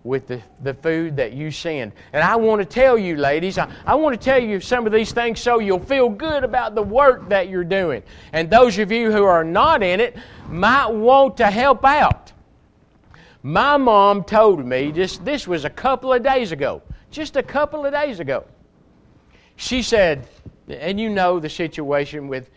with 0.04 0.26
the, 0.26 0.42
the 0.62 0.74
food 0.74 1.16
that 1.16 1.32
you 1.32 1.50
send. 1.50 1.92
And 2.12 2.24
I 2.24 2.36
want 2.36 2.60
to 2.60 2.64
tell 2.64 2.98
you, 2.98 3.16
ladies, 3.16 3.56
I, 3.56 3.70
I 3.86 3.94
want 3.94 4.18
to 4.18 4.24
tell 4.24 4.42
you 4.42 4.60
some 4.60 4.84
of 4.86 4.92
these 4.92 5.12
things 5.12 5.40
so 5.40 5.60
you'll 5.60 5.78
feel 5.78 6.08
good 6.08 6.42
about 6.42 6.74
the 6.74 6.82
work 6.82 7.28
that 7.28 7.48
you're 7.48 7.62
doing. 7.64 8.02
And 8.32 8.50
those 8.50 8.78
of 8.78 8.90
you 8.90 9.12
who 9.12 9.24
are 9.24 9.44
not 9.44 9.82
in 9.82 10.00
it 10.00 10.16
might 10.48 10.88
want 10.88 11.36
to 11.36 11.46
help 11.46 11.84
out. 11.84 12.32
My 13.44 13.76
mom 13.76 14.24
told 14.24 14.64
me, 14.64 14.92
just, 14.92 15.24
this 15.24 15.46
was 15.46 15.64
a 15.64 15.70
couple 15.70 16.12
of 16.12 16.22
days 16.22 16.52
ago, 16.52 16.82
just 17.10 17.36
a 17.36 17.42
couple 17.42 17.84
of 17.84 17.92
days 17.92 18.20
ago. 18.20 18.44
She 19.56 19.82
said, 19.82 20.28
and 20.68 20.98
you 20.98 21.10
know 21.10 21.38
the 21.38 21.48
situation 21.48 22.28
with, 22.28 22.50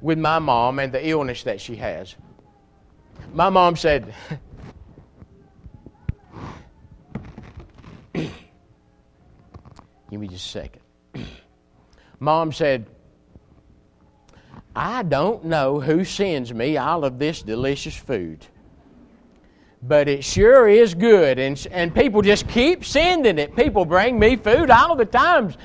with 0.00 0.18
my 0.18 0.38
mom 0.38 0.78
and 0.78 0.92
the 0.92 1.06
illness 1.06 1.44
that 1.44 1.60
she 1.60 1.76
has. 1.76 2.14
My 3.32 3.50
mom 3.50 3.76
said, 3.76 4.14
Give 10.14 10.20
me 10.20 10.28
just 10.28 10.46
a 10.46 10.48
second. 10.48 10.82
Mom 12.20 12.52
said, 12.52 12.86
I 14.76 15.02
don't 15.02 15.46
know 15.46 15.80
who 15.80 16.04
sends 16.04 16.54
me 16.54 16.76
all 16.76 17.04
of 17.04 17.18
this 17.18 17.42
delicious 17.42 17.96
food, 17.96 18.46
but 19.82 20.06
it 20.06 20.22
sure 20.22 20.68
is 20.68 20.94
good. 20.94 21.40
And, 21.40 21.66
and 21.72 21.92
people 21.92 22.22
just 22.22 22.46
keep 22.46 22.84
sending 22.84 23.40
it. 23.40 23.56
People 23.56 23.84
bring 23.84 24.16
me 24.16 24.36
food 24.36 24.70
all 24.70 24.94
the 24.94 25.04
times. 25.04 25.56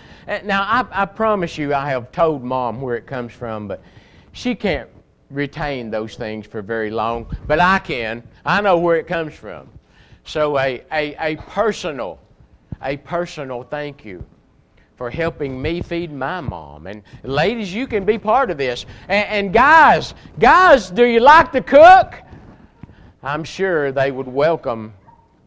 Now, 0.44 0.64
I, 0.64 1.04
I 1.04 1.06
promise 1.06 1.56
you, 1.56 1.76
I 1.76 1.88
have 1.92 2.12
told 2.12 2.44
Mom 2.44 2.82
where 2.82 2.96
it 2.96 3.06
comes 3.06 3.32
from, 3.32 3.68
but 3.68 3.84
she 4.32 4.56
can't 4.56 4.90
retain 5.30 5.92
those 5.92 6.16
things 6.16 6.48
for 6.48 6.64
very 6.64 6.90
long. 6.90 7.28
But 7.46 7.60
I 7.60 7.78
can. 7.78 8.24
I 8.44 8.62
know 8.62 8.80
where 8.80 8.98
it 8.98 9.06
comes 9.06 9.36
from. 9.36 9.70
So, 10.24 10.58
a, 10.58 10.84
a, 10.92 11.34
a 11.34 11.36
personal, 11.36 12.20
a 12.82 12.98
personal 12.98 13.62
thank 13.62 14.04
you 14.04 14.26
for 15.00 15.10
helping 15.10 15.62
me 15.62 15.82
feed 15.82 16.12
my 16.12 16.42
mom. 16.42 16.86
And 16.86 17.04
ladies, 17.24 17.74
you 17.74 17.88
can 17.88 18.04
be 18.04 18.18
part 18.18 18.52
of 18.52 18.58
this. 18.58 18.86
And, 19.08 19.28
and, 19.30 19.54
guys, 19.54 20.14
guys, 20.40 20.92
do 20.92 21.06
you 21.06 21.22
like 21.22 21.54
to 21.54 21.62
cook? 21.62 22.16
I'm 23.24 23.46
sure 23.46 23.94
they 23.94 24.12
would 24.12 24.28
welcome 24.28 24.94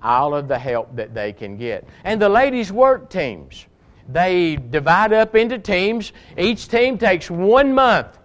all 0.02 0.34
of 0.34 0.48
the 0.48 0.58
help 0.58 0.96
that 0.96 1.12
they 1.12 1.34
can 1.34 1.58
get. 1.58 1.86
And 2.04 2.20
the 2.20 2.30
ladies' 2.30 2.72
work 2.72 3.10
teams, 3.10 3.66
they 4.08 4.56
divide 4.56 5.12
up 5.12 5.36
into 5.36 5.58
teams. 5.58 6.14
Each 6.38 6.66
team 6.66 6.96
takes 6.96 7.30
one 7.30 7.74
month 7.74 8.18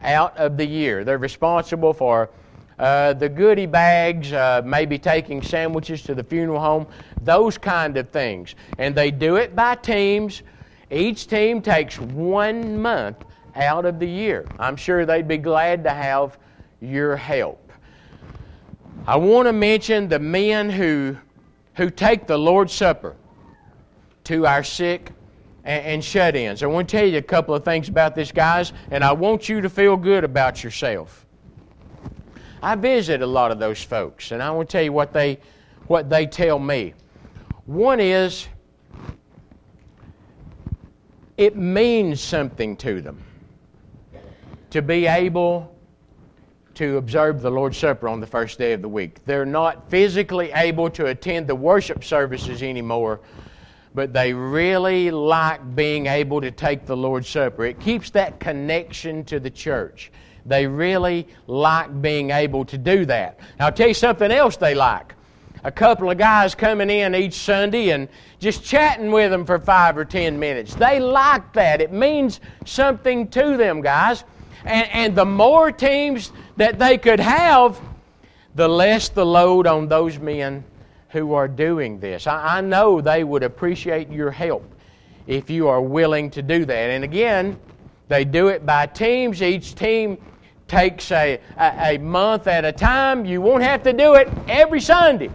out 0.00 0.34
of 0.38 0.56
the 0.56 0.66
year. 0.66 1.04
They're 1.04 1.18
responsible 1.18 1.92
for 1.92 2.30
uh, 2.80 3.12
the 3.12 3.28
goodie 3.28 3.66
bags, 3.66 4.32
uh, 4.32 4.62
maybe 4.64 4.98
taking 4.98 5.42
sandwiches 5.42 6.02
to 6.02 6.14
the 6.14 6.24
funeral 6.24 6.58
home, 6.58 6.86
those 7.20 7.58
kind 7.58 7.98
of 7.98 8.08
things. 8.08 8.54
And 8.78 8.94
they 8.94 9.10
do 9.10 9.36
it 9.36 9.54
by 9.54 9.74
teams, 9.74 10.42
Each 10.90 11.26
team 11.26 11.60
takes 11.62 12.00
one 12.00 12.80
month 12.80 13.24
out 13.54 13.84
of 13.84 13.98
the 13.98 14.08
year. 14.08 14.46
I'm 14.58 14.76
sure 14.76 15.04
they'd 15.04 15.28
be 15.28 15.36
glad 15.36 15.84
to 15.84 15.90
have 15.90 16.38
your 16.80 17.16
help. 17.16 17.70
I 19.06 19.16
want 19.16 19.46
to 19.46 19.52
mention 19.52 20.08
the 20.08 20.18
men 20.18 20.70
who, 20.70 21.16
who 21.74 21.90
take 21.90 22.26
the 22.26 22.38
Lord's 22.38 22.72
Supper 22.72 23.14
to 24.24 24.46
our 24.46 24.64
sick 24.64 25.12
and, 25.64 25.84
and 25.84 26.04
shut 26.04 26.34
ins. 26.34 26.62
I 26.62 26.66
want 26.66 26.88
to 26.88 26.96
tell 26.96 27.06
you 27.06 27.18
a 27.18 27.22
couple 27.22 27.54
of 27.54 27.62
things 27.62 27.90
about 27.90 28.14
this, 28.14 28.32
guys, 28.32 28.72
and 28.90 29.04
I 29.04 29.12
want 29.12 29.48
you 29.50 29.60
to 29.60 29.68
feel 29.68 29.96
good 29.98 30.24
about 30.24 30.64
yourself. 30.64 31.26
I 32.62 32.74
visit 32.74 33.22
a 33.22 33.26
lot 33.26 33.50
of 33.50 33.58
those 33.58 33.82
folks, 33.82 34.32
and 34.32 34.42
I 34.42 34.50
want 34.50 34.68
to 34.68 34.72
tell 34.72 34.82
you 34.82 34.92
what 34.92 35.12
they, 35.12 35.38
what 35.86 36.10
they 36.10 36.26
tell 36.26 36.58
me. 36.58 36.94
One 37.66 38.00
is, 38.00 38.48
it 41.36 41.56
means 41.56 42.20
something 42.20 42.76
to 42.78 43.00
them 43.00 43.22
to 44.70 44.82
be 44.82 45.06
able 45.06 45.74
to 46.74 46.96
observe 46.98 47.42
the 47.42 47.50
Lord's 47.50 47.76
Supper 47.76 48.08
on 48.08 48.20
the 48.20 48.26
first 48.26 48.58
day 48.58 48.72
of 48.72 48.82
the 48.82 48.88
week. 48.88 49.24
They're 49.24 49.46
not 49.46 49.90
physically 49.90 50.52
able 50.52 50.88
to 50.90 51.06
attend 51.06 51.46
the 51.46 51.54
worship 51.54 52.04
services 52.04 52.62
anymore, 52.62 53.20
but 53.94 54.12
they 54.12 54.32
really 54.32 55.10
like 55.10 55.74
being 55.74 56.06
able 56.06 56.40
to 56.40 56.50
take 56.50 56.86
the 56.86 56.96
Lord's 56.96 57.28
Supper. 57.28 57.64
It 57.64 57.80
keeps 57.80 58.10
that 58.10 58.38
connection 58.38 59.24
to 59.24 59.40
the 59.40 59.50
church. 59.50 60.12
They 60.46 60.66
really 60.66 61.26
like 61.46 62.00
being 62.00 62.30
able 62.30 62.64
to 62.66 62.78
do 62.78 63.04
that. 63.06 63.40
Now, 63.58 63.66
I'll 63.66 63.72
tell 63.72 63.88
you 63.88 63.94
something 63.94 64.30
else 64.30 64.56
they 64.56 64.74
like. 64.74 65.14
A 65.64 65.70
couple 65.70 66.10
of 66.10 66.16
guys 66.16 66.54
coming 66.54 66.88
in 66.88 67.14
each 67.14 67.34
Sunday 67.34 67.90
and 67.90 68.08
just 68.38 68.64
chatting 68.64 69.10
with 69.10 69.30
them 69.30 69.44
for 69.44 69.58
five 69.58 69.98
or 69.98 70.06
ten 70.06 70.38
minutes. 70.38 70.74
They 70.74 71.00
like 71.00 71.52
that. 71.52 71.82
It 71.82 71.92
means 71.92 72.40
something 72.64 73.28
to 73.28 73.58
them, 73.58 73.82
guys. 73.82 74.24
And, 74.64 74.88
and 74.90 75.14
the 75.14 75.26
more 75.26 75.70
teams 75.70 76.32
that 76.56 76.78
they 76.78 76.96
could 76.96 77.20
have, 77.20 77.78
the 78.54 78.68
less 78.68 79.10
the 79.10 79.26
load 79.26 79.66
on 79.66 79.88
those 79.88 80.18
men 80.18 80.64
who 81.10 81.34
are 81.34 81.48
doing 81.48 81.98
this. 82.00 82.26
I, 82.26 82.58
I 82.58 82.60
know 82.60 83.00
they 83.00 83.24
would 83.24 83.42
appreciate 83.42 84.10
your 84.10 84.30
help 84.30 84.64
if 85.26 85.50
you 85.50 85.68
are 85.68 85.80
willing 85.80 86.30
to 86.30 86.42
do 86.42 86.64
that. 86.64 86.90
And 86.90 87.04
again, 87.04 87.58
they 88.08 88.24
do 88.24 88.48
it 88.48 88.66
by 88.66 88.86
teams. 88.86 89.42
Each 89.42 89.74
team 89.74 90.18
takes 90.66 91.10
a, 91.10 91.40
a, 91.58 91.94
a, 91.94 91.98
month 91.98 92.46
at 92.46 92.64
a 92.64 92.72
time. 92.72 93.24
You 93.24 93.40
won't 93.40 93.62
have 93.62 93.82
to 93.84 93.92
do 93.92 94.14
it 94.14 94.28
every 94.48 94.80
Sunday 94.80 95.30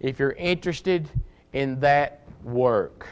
if 0.00 0.18
you're 0.18 0.32
interested 0.32 1.08
in 1.52 1.80
that 1.80 2.20
work. 2.42 3.06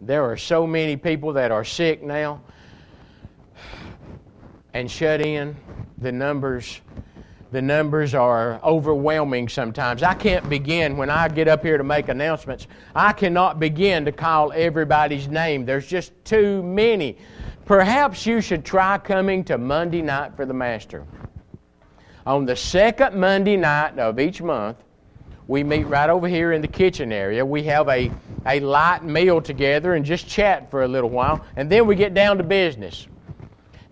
There 0.00 0.24
are 0.24 0.36
so 0.36 0.66
many 0.66 0.96
people 0.96 1.32
that 1.34 1.52
are 1.52 1.64
sick 1.64 2.02
now 2.02 2.40
and 4.74 4.90
shut 4.90 5.20
in. 5.20 5.56
The 5.98 6.10
numbers 6.10 6.80
the 7.52 7.60
numbers 7.60 8.14
are 8.14 8.58
overwhelming 8.64 9.46
sometimes. 9.46 10.02
I 10.02 10.14
can't 10.14 10.48
begin, 10.48 10.96
when 10.96 11.10
I 11.10 11.28
get 11.28 11.48
up 11.48 11.62
here 11.62 11.76
to 11.76 11.84
make 11.84 12.08
announcements, 12.08 12.66
I 12.94 13.12
cannot 13.12 13.60
begin 13.60 14.06
to 14.06 14.12
call 14.12 14.52
everybody's 14.52 15.28
name. 15.28 15.66
There's 15.66 15.86
just 15.86 16.12
too 16.24 16.62
many. 16.62 17.18
Perhaps 17.66 18.24
you 18.24 18.40
should 18.40 18.64
try 18.64 18.96
coming 18.96 19.44
to 19.44 19.58
Monday 19.58 20.00
night 20.00 20.34
for 20.34 20.46
the 20.46 20.54
Master. 20.54 21.06
On 22.24 22.46
the 22.46 22.56
second 22.56 23.20
Monday 23.20 23.58
night 23.58 23.98
of 23.98 24.18
each 24.18 24.40
month, 24.40 24.78
we 25.46 25.62
meet 25.62 25.84
right 25.84 26.08
over 26.08 26.28
here 26.28 26.52
in 26.52 26.62
the 26.62 26.68
kitchen 26.68 27.12
area. 27.12 27.44
We 27.44 27.64
have 27.64 27.86
a, 27.88 28.10
a 28.46 28.60
light 28.60 29.04
meal 29.04 29.42
together 29.42 29.92
and 29.92 30.06
just 30.06 30.26
chat 30.26 30.70
for 30.70 30.84
a 30.84 30.88
little 30.88 31.10
while, 31.10 31.44
and 31.56 31.68
then 31.68 31.86
we 31.86 31.96
get 31.96 32.14
down 32.14 32.38
to 32.38 32.44
business. 32.44 33.06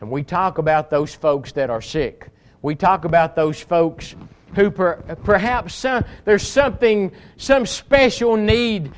And 0.00 0.11
we 0.11 0.23
talk 0.23 0.57
about 0.57 0.88
those 0.88 1.14
folks 1.14 1.52
that 1.52 1.69
are 1.69 1.83
sick 1.83 2.29
we 2.62 2.75
talk 2.75 3.05
about 3.05 3.35
those 3.35 3.61
folks 3.61 4.14
who 4.55 4.71
per, 4.71 4.97
perhaps 5.25 5.75
some, 5.75 6.05
there's 6.25 6.47
something, 6.47 7.12
some 7.37 7.65
special 7.67 8.37
need 8.37 8.93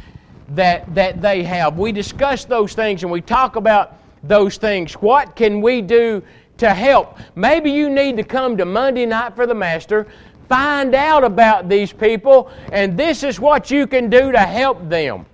that, 0.50 0.92
that 0.94 1.20
they 1.20 1.42
have. 1.42 1.78
We 1.78 1.92
discuss 1.92 2.44
those 2.44 2.74
things 2.74 3.02
and 3.02 3.12
we 3.12 3.20
talk 3.20 3.56
about 3.56 3.98
those 4.22 4.56
things. 4.56 4.94
What 4.94 5.36
can 5.36 5.60
we 5.60 5.80
do 5.82 6.22
to 6.58 6.72
help? 6.72 7.18
Maybe 7.34 7.70
you 7.70 7.90
need 7.90 8.16
to 8.16 8.24
come 8.24 8.56
to 8.56 8.64
Monday 8.64 9.06
night 9.06 9.36
for 9.36 9.46
the 9.46 9.54
Master, 9.54 10.06
find 10.48 10.94
out 10.94 11.24
about 11.24 11.68
these 11.68 11.92
people, 11.92 12.50
and 12.72 12.96
this 12.96 13.22
is 13.22 13.40
what 13.40 13.70
you 13.70 13.86
can 13.86 14.10
do 14.10 14.32
to 14.32 14.38
help 14.40 14.88
them. 14.88 15.26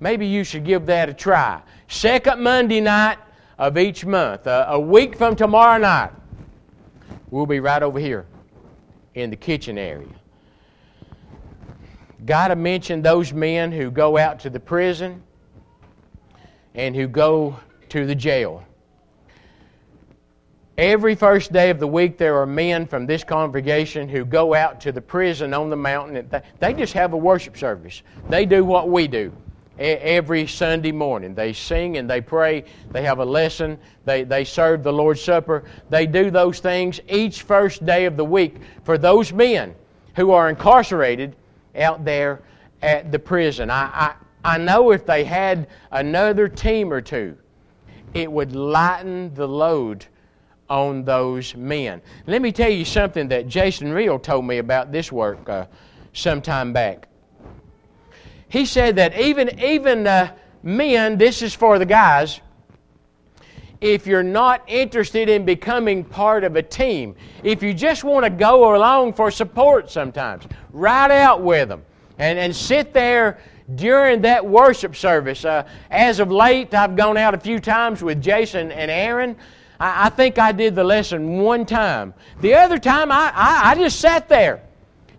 Maybe 0.00 0.26
you 0.26 0.44
should 0.44 0.64
give 0.64 0.86
that 0.86 1.08
a 1.08 1.14
try. 1.14 1.60
Second 1.88 2.42
Monday 2.42 2.80
night 2.80 3.18
of 3.58 3.76
each 3.76 4.06
month, 4.06 4.46
a, 4.46 4.66
a 4.70 4.80
week 4.80 5.16
from 5.16 5.36
tomorrow 5.36 5.78
night. 5.78 6.10
We'll 7.30 7.46
be 7.46 7.60
right 7.60 7.82
over 7.82 7.98
here 7.98 8.26
in 9.14 9.30
the 9.30 9.36
kitchen 9.36 9.78
area. 9.78 10.08
Got 12.26 12.48
to 12.48 12.56
mention 12.56 13.02
those 13.02 13.32
men 13.32 13.72
who 13.72 13.90
go 13.90 14.18
out 14.18 14.40
to 14.40 14.50
the 14.50 14.60
prison 14.60 15.22
and 16.74 16.94
who 16.94 17.08
go 17.08 17.58
to 17.88 18.06
the 18.06 18.14
jail. 18.14 18.64
Every 20.76 21.14
first 21.14 21.52
day 21.52 21.70
of 21.70 21.78
the 21.78 21.86
week, 21.86 22.18
there 22.18 22.38
are 22.40 22.46
men 22.46 22.86
from 22.86 23.06
this 23.06 23.22
congregation 23.22 24.08
who 24.08 24.24
go 24.24 24.54
out 24.54 24.80
to 24.82 24.92
the 24.92 25.00
prison 25.00 25.52
on 25.52 25.70
the 25.70 25.76
mountain. 25.76 26.30
They 26.58 26.72
just 26.72 26.94
have 26.94 27.12
a 27.12 27.16
worship 27.16 27.56
service. 27.56 28.02
They 28.28 28.46
do 28.46 28.64
what 28.64 28.88
we 28.88 29.06
do 29.06 29.32
every 29.80 30.46
Sunday 30.46 30.92
morning. 30.92 31.34
They 31.34 31.52
sing 31.52 31.96
and 31.96 32.08
they 32.08 32.20
pray. 32.20 32.64
They 32.90 33.02
have 33.02 33.18
a 33.18 33.24
lesson. 33.24 33.78
They, 34.04 34.24
they 34.24 34.44
serve 34.44 34.82
the 34.82 34.92
Lord's 34.92 35.22
Supper. 35.22 35.64
They 35.88 36.06
do 36.06 36.30
those 36.30 36.60
things 36.60 37.00
each 37.08 37.42
first 37.42 37.84
day 37.86 38.04
of 38.04 38.16
the 38.16 38.24
week 38.24 38.56
for 38.84 38.98
those 38.98 39.32
men 39.32 39.74
who 40.16 40.32
are 40.32 40.50
incarcerated 40.50 41.34
out 41.76 42.04
there 42.04 42.42
at 42.82 43.10
the 43.10 43.18
prison. 43.18 43.70
I, 43.70 44.14
I, 44.44 44.54
I 44.54 44.58
know 44.58 44.90
if 44.90 45.06
they 45.06 45.24
had 45.24 45.68
another 45.90 46.48
team 46.48 46.92
or 46.92 47.00
two, 47.00 47.36
it 48.12 48.30
would 48.30 48.54
lighten 48.54 49.32
the 49.34 49.48
load 49.48 50.04
on 50.68 51.04
those 51.04 51.54
men. 51.56 52.02
Let 52.26 52.42
me 52.42 52.52
tell 52.52 52.70
you 52.70 52.84
something 52.84 53.28
that 53.28 53.48
Jason 53.48 53.92
Reel 53.92 54.18
told 54.18 54.44
me 54.44 54.58
about 54.58 54.92
this 54.92 55.10
work 55.10 55.48
uh, 55.48 55.66
some 56.12 56.42
time 56.42 56.72
back 56.72 57.08
he 58.50 58.66
said 58.66 58.96
that 58.96 59.18
even, 59.18 59.58
even 59.60 60.06
uh, 60.06 60.34
men, 60.62 61.16
this 61.16 61.40
is 61.40 61.54
for 61.54 61.78
the 61.78 61.86
guys, 61.86 62.40
if 63.80 64.06
you're 64.06 64.22
not 64.22 64.62
interested 64.66 65.28
in 65.28 65.44
becoming 65.44 66.04
part 66.04 66.44
of 66.44 66.56
a 66.56 66.62
team, 66.62 67.14
if 67.42 67.62
you 67.62 67.72
just 67.72 68.04
want 68.04 68.24
to 68.24 68.30
go 68.30 68.76
along 68.76 69.14
for 69.14 69.30
support 69.30 69.90
sometimes, 69.90 70.44
ride 70.72 71.10
out 71.10 71.42
with 71.42 71.68
them 71.68 71.82
and, 72.18 72.38
and 72.38 72.54
sit 72.54 72.92
there 72.92 73.38
during 73.76 74.20
that 74.22 74.44
worship 74.44 74.96
service. 74.96 75.44
Uh, 75.44 75.66
as 75.90 76.18
of 76.18 76.30
late, 76.30 76.74
I've 76.74 76.96
gone 76.96 77.16
out 77.16 77.34
a 77.34 77.40
few 77.40 77.60
times 77.60 78.02
with 78.02 78.20
Jason 78.20 78.72
and 78.72 78.90
Aaron. 78.90 79.36
I, 79.78 80.10
think 80.10 80.38
I 80.38 80.52
did 80.52 80.74
the 80.74 80.84
lesson 80.84 81.38
one 81.38 81.64
time. 81.64 82.12
The 82.42 82.54
other 82.54 82.78
time, 82.78 83.10
I, 83.10 83.32
I, 83.34 83.70
I 83.70 83.74
just 83.76 83.98
sat 83.98 84.28
there. 84.28 84.62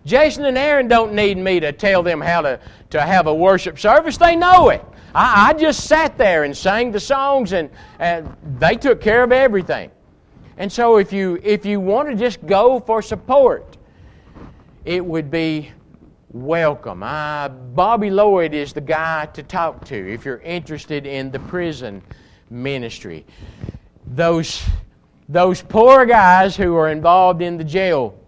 Jason 0.04 0.44
and 0.44 0.58
Aaron 0.58 0.88
don't 0.88 1.12
need 1.12 1.38
me 1.38 1.60
to 1.60 1.72
tell 1.72 2.02
them 2.02 2.20
how 2.20 2.40
to, 2.40 2.58
to 2.90 3.00
have 3.00 3.26
a 3.26 3.34
worship 3.34 3.78
service. 3.78 4.16
They 4.16 4.34
know 4.34 4.70
it. 4.70 4.84
I, 5.14 5.50
I 5.50 5.52
just 5.52 5.86
sat 5.86 6.18
there 6.18 6.44
and 6.44 6.56
sang 6.56 6.90
the 6.90 7.00
songs, 7.00 7.52
and, 7.52 7.70
and 7.98 8.34
they 8.58 8.76
took 8.76 9.00
care 9.00 9.22
of 9.22 9.32
everything. 9.32 9.90
And 10.56 10.70
so, 10.70 10.96
if 10.96 11.12
you, 11.12 11.40
if 11.42 11.64
you 11.64 11.80
want 11.80 12.08
to 12.08 12.14
just 12.14 12.44
go 12.46 12.80
for 12.80 13.00
support, 13.00 13.76
it 14.84 15.04
would 15.04 15.30
be 15.30 15.70
welcome. 16.30 17.00
Bobby 17.74 18.10
Lloyd 18.10 18.54
is 18.54 18.72
the 18.72 18.80
guy 18.80 19.26
to 19.26 19.42
talk 19.42 19.84
to 19.86 20.12
if 20.12 20.24
you're 20.24 20.40
interested 20.40 21.06
in 21.06 21.30
the 21.30 21.38
prison 21.38 22.02
ministry. 22.50 23.24
Those, 24.06 24.62
those 25.28 25.62
poor 25.62 26.04
guys 26.04 26.56
who 26.56 26.74
are 26.74 26.90
involved 26.90 27.42
in 27.42 27.56
the 27.56 27.64
jail 27.64 28.18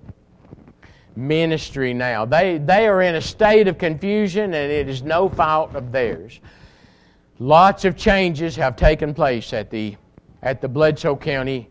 ministry 1.17 1.95
now. 1.95 2.25
They, 2.25 2.59
they 2.59 2.87
are 2.87 3.03
in 3.03 3.15
a 3.15 3.21
state 3.21 3.69
of 3.69 3.79
confusion, 3.79 4.55
and 4.55 4.73
it 4.73 4.89
is 4.89 5.03
no 5.03 5.29
fault 5.29 5.75
of 5.75 5.93
theirs. 5.93 6.41
Lots 7.39 7.85
of 7.85 7.97
changes 7.97 8.57
have 8.57 8.77
taken 8.77 9.15
place 9.15 9.53
at 9.53 9.71
the, 9.71 9.97
at 10.43 10.61
the 10.61 10.69
Bledsoe 10.69 11.17
County 11.17 11.69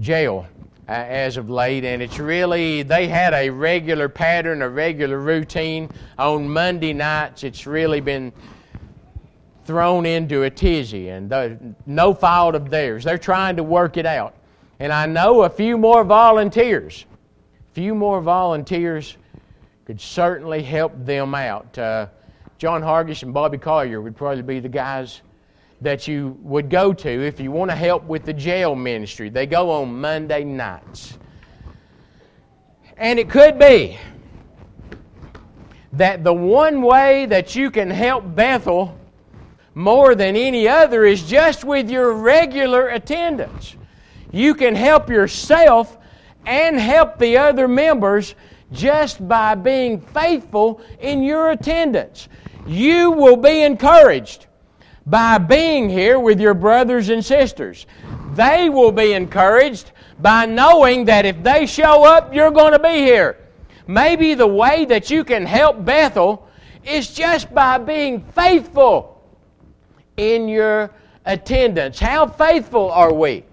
Jail 0.00 0.46
uh, 0.88 0.92
as 0.92 1.36
of 1.36 1.50
late, 1.50 1.84
and 1.84 2.02
it's 2.02 2.18
really, 2.18 2.82
they 2.82 3.08
had 3.08 3.34
a 3.34 3.50
regular 3.50 4.08
pattern, 4.08 4.62
a 4.62 4.68
regular 4.68 5.18
routine. 5.18 5.90
On 6.18 6.48
Monday 6.48 6.92
nights, 6.92 7.44
it's 7.44 7.66
really 7.66 8.00
been 8.00 8.32
thrown 9.66 10.06
into 10.06 10.44
a 10.44 10.50
tizzy, 10.50 11.10
and 11.10 11.28
the, 11.28 11.58
no 11.84 12.14
fault 12.14 12.54
of 12.54 12.70
theirs. 12.70 13.04
They're 13.04 13.18
trying 13.18 13.56
to 13.56 13.62
work 13.62 13.98
it 13.98 14.06
out. 14.06 14.34
And 14.80 14.92
I 14.92 15.04
know 15.06 15.42
a 15.42 15.50
few 15.50 15.76
more 15.76 16.04
volunteers 16.04 17.04
few 17.78 17.94
more 17.94 18.20
volunteers 18.20 19.16
could 19.84 20.00
certainly 20.00 20.64
help 20.64 20.92
them 21.04 21.32
out. 21.32 21.78
Uh, 21.78 22.08
John 22.58 22.82
Hargis 22.82 23.22
and 23.22 23.32
Bobby 23.32 23.56
Collier 23.56 24.00
would 24.00 24.16
probably 24.16 24.42
be 24.42 24.58
the 24.58 24.68
guys 24.68 25.22
that 25.80 26.08
you 26.08 26.36
would 26.42 26.70
go 26.70 26.92
to 26.92 27.08
if 27.08 27.38
you 27.38 27.52
want 27.52 27.70
to 27.70 27.76
help 27.76 28.02
with 28.02 28.24
the 28.24 28.32
jail 28.32 28.74
ministry. 28.74 29.28
They 29.28 29.46
go 29.46 29.70
on 29.70 30.00
Monday 30.00 30.42
nights. 30.42 31.16
And 32.96 33.16
it 33.20 33.30
could 33.30 33.60
be 33.60 33.96
that 35.92 36.24
the 36.24 36.34
one 36.34 36.82
way 36.82 37.26
that 37.26 37.54
you 37.54 37.70
can 37.70 37.90
help 37.90 38.24
Bethel 38.34 38.98
more 39.76 40.16
than 40.16 40.34
any 40.34 40.66
other 40.66 41.04
is 41.04 41.22
just 41.22 41.62
with 41.62 41.88
your 41.88 42.12
regular 42.12 42.88
attendance. 42.88 43.76
You 44.32 44.56
can 44.56 44.74
help 44.74 45.08
yourself 45.08 45.97
and 46.48 46.80
help 46.80 47.18
the 47.18 47.36
other 47.36 47.68
members 47.68 48.34
just 48.72 49.26
by 49.28 49.54
being 49.54 50.00
faithful 50.00 50.80
in 51.00 51.22
your 51.22 51.50
attendance. 51.50 52.28
You 52.66 53.10
will 53.10 53.36
be 53.36 53.62
encouraged 53.62 54.46
by 55.04 55.36
being 55.36 55.90
here 55.90 56.18
with 56.18 56.40
your 56.40 56.54
brothers 56.54 57.10
and 57.10 57.22
sisters. 57.22 57.86
They 58.32 58.70
will 58.70 58.92
be 58.92 59.12
encouraged 59.12 59.92
by 60.20 60.46
knowing 60.46 61.04
that 61.04 61.26
if 61.26 61.42
they 61.42 61.66
show 61.66 62.04
up, 62.04 62.34
you're 62.34 62.50
going 62.50 62.72
to 62.72 62.78
be 62.78 62.96
here. 62.96 63.38
Maybe 63.86 64.32
the 64.32 64.46
way 64.46 64.86
that 64.86 65.10
you 65.10 65.24
can 65.24 65.44
help 65.44 65.84
Bethel 65.84 66.48
is 66.82 67.12
just 67.12 67.52
by 67.54 67.76
being 67.76 68.22
faithful 68.32 69.22
in 70.16 70.48
your 70.48 70.90
attendance. 71.26 71.98
How 71.98 72.26
faithful 72.26 72.90
are 72.90 73.12
we 73.12 73.44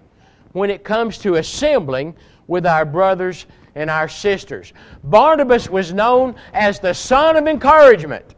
when 0.53 0.69
it 0.69 0.85
comes 0.85 1.17
to 1.19 1.35
assembling 1.35 2.15
with 2.47 2.65
our 2.65 2.85
brothers 2.85 3.45
and 3.75 3.89
our 3.89 4.07
sisters? 4.07 4.73
Barnabas 5.03 5.69
was 5.69 5.93
known 5.93 6.35
as 6.53 6.79
the 6.79 6.93
son 6.93 7.35
of 7.35 7.47
encouragement. 7.47 8.35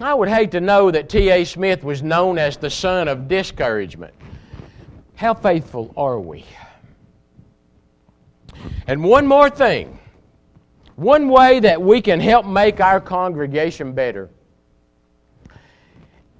I 0.00 0.14
would 0.14 0.28
hate 0.28 0.50
to 0.52 0.60
know 0.60 0.90
that 0.90 1.08
T.A. 1.08 1.44
Smith 1.44 1.84
was 1.84 2.02
known 2.02 2.38
as 2.38 2.56
the 2.56 2.70
son 2.70 3.08
of 3.08 3.28
discouragement. 3.28 4.14
How 5.14 5.34
faithful 5.34 5.92
are 5.96 6.18
we? 6.18 6.44
And 8.86 9.04
one 9.04 9.26
more 9.26 9.48
thing 9.48 9.98
one 10.96 11.28
way 11.28 11.58
that 11.60 11.80
we 11.80 12.00
can 12.00 12.20
help 12.20 12.46
make 12.46 12.80
our 12.80 13.00
congregation 13.00 13.92
better 13.92 14.28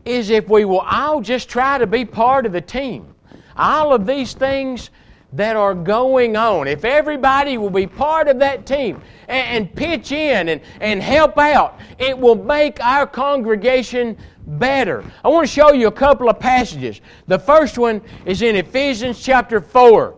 is 0.04 0.30
if 0.30 0.48
we 0.48 0.64
will 0.64 0.80
all 0.80 1.20
just 1.20 1.48
try 1.48 1.78
to 1.78 1.86
be 1.86 2.04
part 2.04 2.44
of 2.44 2.52
the 2.52 2.60
team. 2.60 3.14
All 3.56 3.94
of 3.94 4.06
these 4.06 4.34
things 4.34 4.90
that 5.32 5.56
are 5.56 5.74
going 5.74 6.36
on, 6.36 6.68
if 6.68 6.84
everybody 6.84 7.56
will 7.56 7.70
be 7.70 7.86
part 7.86 8.28
of 8.28 8.38
that 8.38 8.66
team 8.66 9.00
and, 9.28 9.66
and 9.66 9.74
pitch 9.74 10.12
in 10.12 10.50
and, 10.50 10.60
and 10.80 11.02
help 11.02 11.38
out, 11.38 11.80
it 11.98 12.16
will 12.16 12.34
make 12.34 12.80
our 12.80 13.06
congregation 13.06 14.16
better. 14.46 15.04
I 15.24 15.28
want 15.28 15.46
to 15.46 15.52
show 15.52 15.72
you 15.72 15.86
a 15.88 15.92
couple 15.92 16.28
of 16.28 16.38
passages. 16.38 17.00
The 17.26 17.38
first 17.38 17.78
one 17.78 18.02
is 18.26 18.42
in 18.42 18.56
Ephesians 18.56 19.22
chapter 19.22 19.60
4. 19.60 20.16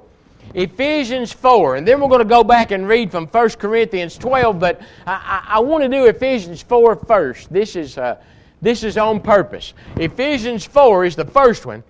Ephesians 0.55 1.33
4, 1.33 1.77
and 1.77 1.89
then 1.89 2.01
we're 2.01 2.09
going 2.09 2.21
to 2.21 2.25
go 2.25 2.45
back 2.45 2.71
and 2.71 2.87
read 2.87 3.11
from 3.11 3.27
1 3.27 3.51
Corinthians 3.51 4.17
12, 4.17 4.61
but 4.61 4.81
I, 5.05 5.43
I, 5.49 5.57
I 5.57 5.59
want 5.59 5.83
to 5.83 5.89
do 5.89 6.05
Ephesians 6.05 6.63
4 6.63 6.95
first. 6.95 7.53
This 7.53 7.75
is, 7.75 7.99
uh, 7.99 8.23
this 8.63 8.85
is 8.85 8.97
on 8.97 9.21
purpose. 9.21 9.75
Ephesians 9.97 10.65
4 10.65 11.07
is 11.07 11.17
the 11.17 11.25
first 11.25 11.67
one, 11.67 11.83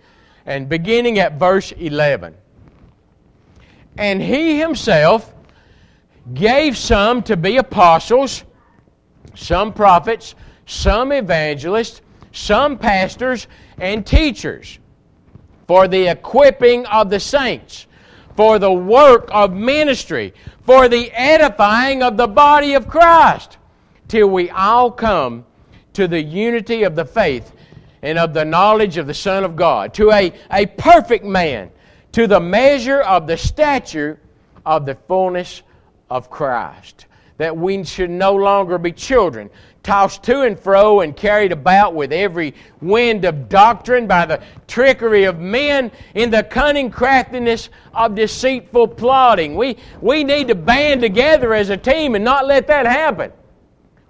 and 0.46 0.66
beginning 0.66 1.18
at 1.18 1.38
verse 1.38 1.72
11. 1.72 2.34
And 3.96 4.20
he 4.20 4.59
himself 4.59 5.33
gave 6.33 6.76
some 6.76 7.22
to 7.24 7.37
be 7.37 7.59
apostles, 7.59 8.44
some 9.35 9.72
prophets, 9.72 10.35
some 10.66 11.12
evangelists, 11.12 12.00
some 12.33 12.78
pastors, 12.78 13.46
and 13.78 14.07
teachers 14.07 14.78
for 15.66 15.87
the 15.88 16.09
equipping 16.09 16.87
of 16.87 17.11
the 17.11 17.20
saints 17.20 17.87
for 18.37 18.59
the 18.59 18.72
work 18.72 19.28
of 19.33 19.52
ministry, 19.52 20.35
for 20.64 20.88
the 20.88 21.11
edifying 21.12 22.02
of 22.02 22.16
the 22.16 22.26
body 22.26 22.74
of 22.74 22.88
Christ, 22.88 23.59
till 24.09 24.28
we 24.28 24.50
all 24.50 24.90
come 24.90 25.44
to 25.92 26.09
the 26.09 26.22
unity 26.22 26.83
of 26.83 26.96
the 26.96 27.04
faith 27.04 27.52
and 28.02 28.18
of 28.18 28.35
the 28.35 28.44
knowledge 28.44 28.96
of 28.96 29.07
the 29.07 29.14
Son 29.14 29.44
of 29.44 29.57
God, 29.57 29.94
to 29.94 30.11
a, 30.11 30.33
a 30.50 30.66
perfect 30.66 31.24
man, 31.24 31.70
to 32.14 32.29
the 32.29 32.38
measure 32.38 33.00
of 33.00 33.27
the 33.27 33.37
stature 33.37 34.20
of 34.64 34.87
the 34.87 34.94
fullness 35.09 35.62
of 36.09 36.31
Christ. 36.31 37.07
That 37.38 37.57
we 37.57 37.83
should 37.83 38.09
no 38.11 38.37
longer 38.37 38.79
be 38.79 38.92
children, 38.92 39.50
tossed 39.83 40.22
to 40.22 40.42
and 40.42 40.57
fro 40.57 41.00
and 41.00 41.16
carried 41.16 41.50
about 41.50 41.96
with 41.96 42.12
every 42.12 42.55
wind 42.81 43.24
of 43.24 43.48
doctrine 43.48 44.07
by 44.07 44.27
the 44.27 44.40
trickery 44.68 45.24
of 45.24 45.40
men 45.40 45.90
in 46.14 46.31
the 46.31 46.44
cunning 46.44 46.88
craftiness 46.88 47.68
of 47.92 48.14
deceitful 48.14 48.87
plotting. 48.87 49.57
We, 49.57 49.77
we 50.00 50.22
need 50.22 50.46
to 50.48 50.55
band 50.55 51.00
together 51.00 51.53
as 51.53 51.70
a 51.70 51.77
team 51.77 52.14
and 52.14 52.24
not 52.24 52.46
let 52.46 52.68
that 52.68 52.87
happen. 52.87 53.33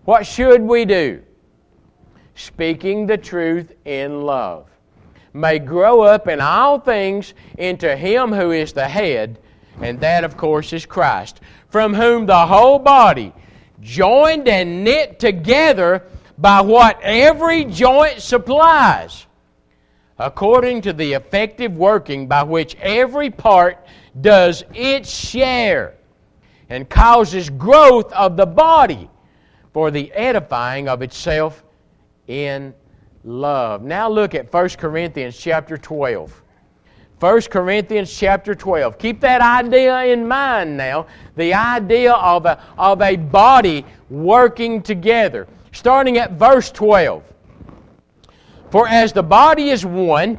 What 0.05 0.27
should 0.27 0.61
we 0.61 0.85
do? 0.85 1.23
Speaking 2.35 3.07
the 3.07 3.17
truth 3.17 3.73
in 3.87 4.25
love. 4.27 4.67
May 5.37 5.59
grow 5.59 6.03
up 6.03 6.29
in 6.29 6.41
all 6.41 6.79
things 6.79 7.35
into 7.59 7.97
Him 7.97 8.33
who 8.33 8.53
is 8.53 8.73
the 8.73 8.87
head, 8.87 9.41
and 9.81 9.99
that, 9.99 10.23
of 10.23 10.37
course, 10.37 10.73
is 10.73 10.87
Christ, 10.87 11.41
from 11.69 11.93
whom 11.93 12.25
the 12.25 12.47
whole 12.47 12.79
body 12.79 13.33
joined 13.81 14.47
and 14.49 14.85
knit 14.85 15.19
together 15.19 16.05
by 16.39 16.61
what 16.61 17.01
every 17.03 17.65
joint 17.65 18.21
supplies, 18.21 19.27
according 20.21 20.83
to 20.83 20.93
the 20.93 21.15
effective 21.15 21.77
working 21.77 22.29
by 22.29 22.45
which 22.45 22.77
every 22.77 23.31
part 23.31 23.85
does 24.21 24.63
its 24.73 25.11
share, 25.11 25.95
and 26.69 26.89
causes 26.89 27.51
growth 27.51 28.13
of 28.13 28.37
the 28.37 28.47
body 28.47 29.11
for 29.73 29.91
the 29.91 30.13
edifying 30.13 30.89
of 30.89 31.03
itself 31.03 31.65
in 32.29 32.73
love. 33.25 33.83
Now 33.83 34.09
look 34.09 34.35
at 34.35 34.53
1 34.53 34.69
Corinthians 34.71 35.37
chapter 35.37 35.77
12. 35.77 36.43
1 37.21 37.41
Corinthians 37.43 38.15
chapter 38.15 38.55
12. 38.55 38.99
Keep 38.99 39.21
that 39.21 39.41
idea 39.41 40.05
in 40.05 40.29
mind 40.29 40.77
now 40.77 41.07
the 41.37 41.55
idea 41.55 42.13
of 42.13 42.45
a, 42.45 42.63
of 42.77 43.01
a 43.01 43.17
body 43.17 43.85
working 44.11 44.83
together. 44.83 45.47
Starting 45.73 46.19
at 46.19 46.33
verse 46.33 46.71
12. 46.71 47.23
For 48.71 48.89
as 48.89 49.13
the 49.13 49.23
body 49.23 49.71
is 49.71 49.87
one 49.87 50.39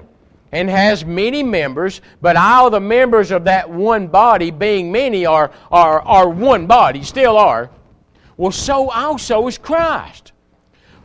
and 0.51 0.69
has 0.69 1.05
many 1.05 1.41
members, 1.41 2.01
but 2.21 2.35
all 2.35 2.69
the 2.69 2.79
members 2.79 3.31
of 3.31 3.45
that 3.45 3.69
one 3.69 4.07
body, 4.07 4.51
being 4.51 4.91
many, 4.91 5.25
are, 5.25 5.51
are, 5.71 6.01
are 6.01 6.29
one 6.29 6.67
body, 6.67 7.01
still 7.01 7.37
are, 7.37 7.69
well, 8.37 8.51
so 8.51 8.91
also 8.91 9.47
is 9.47 9.57
Christ. 9.57 10.33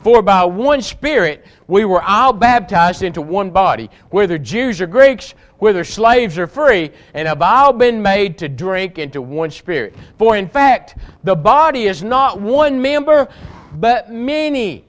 For 0.01 0.23
by 0.23 0.45
one 0.45 0.81
Spirit 0.81 1.47
we 1.67 1.85
were 1.85 2.03
all 2.03 2.33
baptized 2.33 3.03
into 3.03 3.21
one 3.21 3.51
body, 3.51 3.91
whether 4.11 4.39
Jews 4.39 4.81
or 4.81 4.87
Greeks, 4.87 5.35
whether 5.59 5.85
slaves 5.85 6.39
or 6.39 6.47
free, 6.47 6.91
and 7.13 7.29
have 7.29 7.43
all 7.43 7.73
been 7.73 8.01
made 8.01 8.39
to 8.39 8.49
drink 8.49 8.99
into 8.99 9.21
one 9.21 9.51
Spirit. 9.51 9.95
For 10.19 10.37
in 10.37 10.49
fact, 10.49 10.97
the 11.23 11.37
body 11.37 11.85
is 11.85 12.03
not 12.03 12.41
one 12.41 12.81
member, 12.81 13.29
but 13.75 14.11
many. 14.11 14.87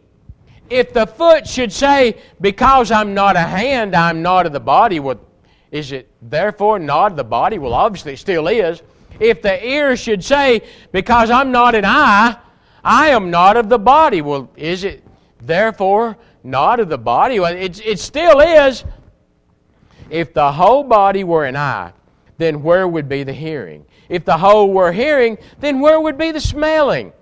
If 0.69 0.93
the 0.93 1.06
foot 1.06 1.45
should 1.45 1.74
say, 1.74 2.17
Because 2.39 2.91
I'm 2.91 3.13
not 3.13 3.36
a 3.36 3.41
hand, 3.41 3.93
I'm 3.93 4.21
not 4.21 4.45
of 4.45 4.54
the 4.54 4.60
body, 4.62 5.02
well, 5.02 5.19
is 5.71 5.91
it 5.91 6.10
therefore 6.21 6.80
not 6.80 7.12
of 7.12 7.17
the 7.17 7.24
body? 7.26 7.58
Well, 7.58 7.74
obviously 7.74 8.13
it 8.13 8.19
still 8.19 8.47
is. 8.47 8.82
If 9.19 9.41
the 9.41 9.65
ear 9.67 9.97
should 9.97 10.24
say, 10.24 10.62
Because 10.93 11.30
I'm 11.30 11.52
not 11.52 11.76
an 11.76 11.84
eye, 11.84 12.38
I 12.83 13.09
am 13.09 13.29
not 13.29 13.57
of 13.57 13.69
the 13.69 13.79
body. 13.79 14.21
Well, 14.21 14.49
is 14.55 14.83
it 14.83 15.03
therefore 15.41 16.17
not 16.43 16.79
of 16.79 16.89
the 16.89 16.97
body? 16.97 17.39
Well, 17.39 17.55
it, 17.55 17.85
it 17.85 17.99
still 17.99 18.39
is. 18.39 18.83
If 20.09 20.33
the 20.33 20.51
whole 20.51 20.83
body 20.83 21.23
were 21.23 21.45
an 21.45 21.55
eye, 21.55 21.93
then 22.37 22.63
where 22.63 22.87
would 22.87 23.07
be 23.07 23.23
the 23.23 23.33
hearing? 23.33 23.85
If 24.09 24.25
the 24.25 24.37
whole 24.37 24.73
were 24.73 24.91
hearing, 24.91 25.37
then 25.59 25.79
where 25.79 26.01
would 26.01 26.17
be 26.17 26.31
the 26.31 26.41
smelling? 26.41 27.13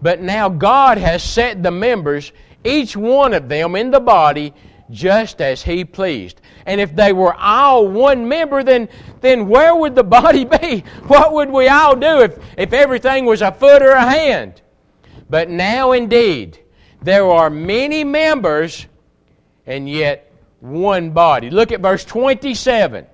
But 0.00 0.20
now 0.20 0.48
God 0.48 0.98
has 0.98 1.22
set 1.22 1.62
the 1.62 1.70
members, 1.70 2.32
each 2.64 2.96
one 2.96 3.34
of 3.34 3.48
them 3.48 3.76
in 3.76 3.90
the 3.90 4.00
body, 4.00 4.52
just 4.90 5.40
as 5.40 5.62
He 5.62 5.84
pleased. 5.84 6.40
And 6.66 6.80
if 6.80 6.94
they 6.96 7.12
were 7.12 7.34
all 7.34 7.86
one 7.86 8.26
member, 8.26 8.62
then, 8.62 8.88
then 9.20 9.48
where 9.48 9.74
would 9.74 9.94
the 9.94 10.04
body 10.18 10.44
be? 10.44 10.84
What 11.06 11.34
would 11.34 11.50
we 11.50 11.68
all 11.68 11.94
do 11.94 12.20
if, 12.20 12.38
if 12.56 12.72
everything 12.72 13.26
was 13.26 13.42
a 13.42 13.52
foot 13.52 13.82
or 13.82 13.90
a 13.90 14.08
hand? 14.08 14.62
But 15.30 15.50
now 15.50 15.92
indeed, 15.92 16.58
there 17.02 17.26
are 17.26 17.50
many 17.50 18.04
members, 18.04 18.86
and 19.66 19.88
yet 19.88 20.32
one 20.60 21.10
body. 21.10 21.50
Look 21.50 21.72
at 21.72 21.80
verse 21.80 22.04
27. 22.04 23.06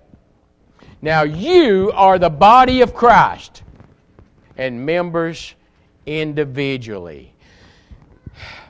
Now 1.03 1.23
you 1.23 1.93
are 1.95 2.19
the 2.19 2.31
body 2.31 2.81
of 2.81 2.95
Christ 2.95 3.63
and 4.57 4.87
members 4.87 5.55
individually. 6.07 7.35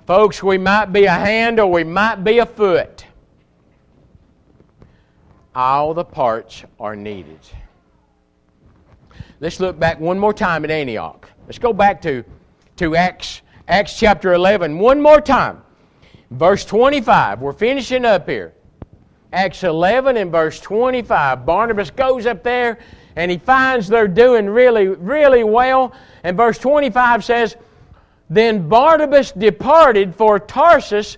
Folks, 0.07 0.43
we 0.43 0.59
might 0.59 0.87
be 0.87 1.05
a 1.05 1.13
hand 1.13 1.61
or 1.61 1.71
we 1.71 1.85
might 1.85 2.25
be 2.25 2.39
a 2.39 2.47
foot, 2.47 3.07
all 5.55 5.95
the 5.95 6.05
parts 6.05 6.65
are 6.79 6.97
needed. 6.97 7.39
Let's 9.41 9.61
look 9.61 9.79
back 9.79 10.01
one 10.01 10.19
more 10.19 10.35
time 10.35 10.65
at 10.65 10.71
Antioch. 10.71 11.31
Let's 11.47 11.59
go 11.59 11.73
back 11.73 12.03
to, 12.03 12.25
to 12.77 12.97
Acts, 12.97 13.43
Acts 13.69 13.99
chapter 13.99 14.35
11 14.35 14.79
one 14.79 15.01
more 15.01 15.21
time. 15.21 15.63
Verse 16.31 16.65
25. 16.65 17.41
We're 17.41 17.53
finishing 17.53 18.05
up 18.05 18.29
here. 18.29 18.55
Acts 19.33 19.65
11 19.65 20.17
and 20.17 20.31
verse 20.31 20.61
25. 20.61 21.45
Barnabas 21.47 21.91
goes 21.91 22.27
up 22.27 22.43
there 22.43 22.79
and 23.17 23.31
he 23.31 23.39
finds 23.39 23.89
they're 23.89 24.09
doing 24.09 24.49
really, 24.49 24.89
really 24.89 25.45
well. 25.45 25.93
And 26.23 26.37
verse 26.37 26.59
25 26.59 27.25
says, 27.25 27.57
Then 28.29 28.69
Barnabas 28.69 29.33
departed 29.33 30.15
for 30.15 30.39
Tarsus 30.39 31.17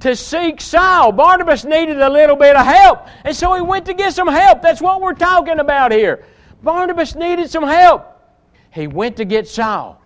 to 0.00 0.16
seek 0.16 0.60
Saul. 0.60 1.12
Barnabas 1.12 1.64
needed 1.64 2.00
a 2.00 2.08
little 2.08 2.36
bit 2.36 2.56
of 2.56 2.66
help, 2.66 3.06
and 3.24 3.34
so 3.34 3.54
he 3.54 3.62
went 3.62 3.86
to 3.86 3.94
get 3.94 4.12
some 4.12 4.28
help. 4.28 4.60
That's 4.60 4.82
what 4.82 5.00
we're 5.00 5.14
talking 5.14 5.60
about 5.60 5.92
here. 5.92 6.24
Barnabas 6.62 7.14
needed 7.14 7.50
some 7.50 7.64
help. 7.64 8.10
He 8.70 8.86
went 8.86 9.16
to 9.18 9.24
get 9.24 9.46
Saul. 9.46 10.02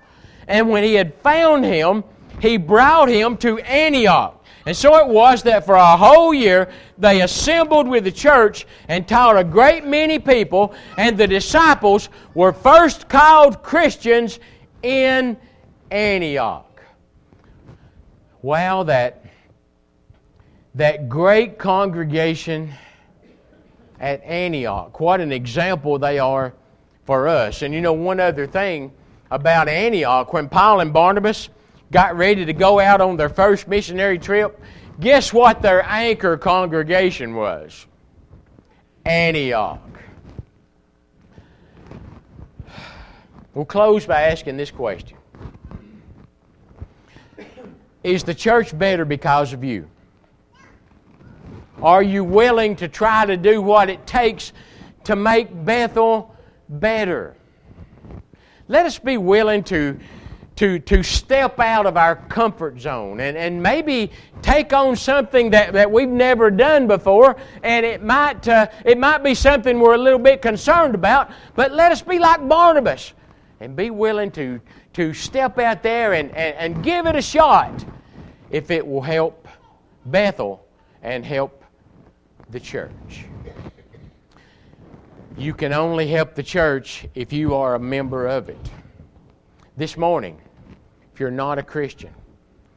And 0.49 0.69
when 0.71 0.83
he 0.83 0.95
had 0.95 1.15
found 1.17 1.65
him, 1.65 2.03
he 2.41 2.57
brought 2.57 3.09
him 3.09 3.37
to 3.39 3.59
Antioch. 3.61 4.35
And 4.67 4.77
so 4.77 4.97
it 4.97 5.07
was 5.07 5.43
that 5.45 5.65
for 5.65 5.77
a 5.77 5.97
whole 5.97 6.35
year 6.35 6.71
they 6.99 7.23
assembled 7.23 7.87
with 7.87 8.05
the 8.05 8.13
church 8.13 8.67
and 8.89 9.07
taught 9.07 9.37
a 9.37 9.45
great 9.45 9.85
many 9.85 10.19
people, 10.19 10.75
and 10.97 11.17
the 11.17 11.27
disciples 11.27 12.09
were 12.35 12.53
first 12.53 13.09
called 13.09 13.63
Christians 13.63 14.41
in 14.83 15.37
Antioch. 15.91 16.83
Wow, 18.43 18.83
that, 18.85 19.25
that 20.75 21.09
great 21.09 21.59
congregation 21.59 22.73
at 24.01 24.23
Antioch. 24.23 25.01
What 25.01 25.21
an 25.21 25.33
example 25.33 25.99
they 25.99 26.19
are 26.19 26.53
for 27.05 27.27
us. 27.27 27.63
And 27.63 27.73
you 27.75 27.81
know, 27.81 27.95
one 27.95 28.21
other 28.21 28.47
thing 28.47 28.93
about 29.31 29.69
Antioch, 29.69 30.33
when 30.33 30.49
Paul 30.49 30.81
and 30.81 30.93
Barnabas 30.93 31.49
got 31.91 32.17
ready 32.17 32.45
to 32.45 32.53
go 32.53 32.81
out 32.81 33.01
on 33.01 33.17
their 33.17 33.29
first 33.29 33.69
missionary 33.69 34.19
trip, 34.19 34.61
guess 35.01 35.33
what 35.33 35.63
their 35.63 35.85
anchor 35.89 36.37
congregation 36.37 37.35
was? 37.35 37.87
Antioch. 39.05 39.81
We'll 43.55 43.65
close 43.65 44.07
by 44.07 44.23
asking 44.23 44.57
this 44.57 44.71
question 44.71 45.17
Is 48.05 48.23
the 48.23 48.35
church 48.35 48.79
better 48.79 49.05
because 49.05 49.53
of 49.53 49.65
you? 49.65 49.89
Are 51.83 52.03
you 52.03 52.25
willing 52.25 52.77
to 52.77 52.89
try 52.89 53.25
to 53.25 53.37
do 53.37 53.63
what 53.63 53.89
it 53.89 54.07
takes 54.07 54.53
to 55.05 55.17
make 55.17 55.49
Bethel 55.65 56.35
better? 56.69 57.38
Let 58.69 58.85
us 58.85 58.99
be 58.99 59.17
willing 59.17 59.65
to, 59.65 59.99
to, 60.57 60.79
to 60.79 61.03
step 61.03 61.59
out 61.59 61.87
of 61.87 61.97
our 61.97 62.17
comfort 62.17 62.79
zone 62.79 63.21
and, 63.21 63.35
and 63.37 63.63
maybe 63.63 64.11
take 64.43 64.75
on 64.75 64.95
something 64.95 65.51
that, 65.51 65.73
that 65.73 65.91
we've 65.91 66.09
never 66.09 66.51
done 66.51 66.87
before, 66.87 67.37
and 67.63 67.87
it 67.87 68.03
might, 68.03 68.47
uh, 68.47 68.67
it 68.85 68.99
might 68.99 69.25
be 69.25 69.35
something 69.35 69.81
we're 69.81 69.95
a 69.95 69.99
little 69.99 70.19
bit 70.19 70.43
concerned 70.43 70.95
about, 70.95 71.31
but 71.55 71.73
let 71.73 71.93
us 71.93 72.03
be 72.03 72.19
like 72.19 72.47
Barnabas 72.47 73.15
and 73.61 73.75
be 73.75 73.89
willing 73.91 74.31
to, 74.33 74.61
to 74.93 75.15
step 75.15 75.59
out 75.59 75.83
there 75.83 76.13
and, 76.13 76.31
and, 76.33 76.75
and 76.75 76.85
give 76.85 77.07
it 77.07 77.17
a 77.17 77.23
shot 77.23 77.85
if 78.51 78.71
it 78.71 78.87
will 78.87 79.01
help 79.03 79.49
Bethel 80.05 80.67
and 81.03 81.25
help 81.25 81.65
the 82.51 82.61
church. 82.61 83.25
You 85.39 85.55
can 85.55 85.73
only 85.73 86.09
help 86.09 86.35
the 86.35 86.43
church 86.43 87.07
if 87.15 87.33
you 87.33 87.55
are 87.55 87.77
a 87.77 87.79
member 87.79 88.27
of 88.27 88.49
it. 88.49 88.59
This 89.77 89.97
morning, 89.97 90.37
if 91.15 91.21
you're 91.21 91.31
not 91.31 91.59
a 91.59 91.63
Christian, 91.63 92.13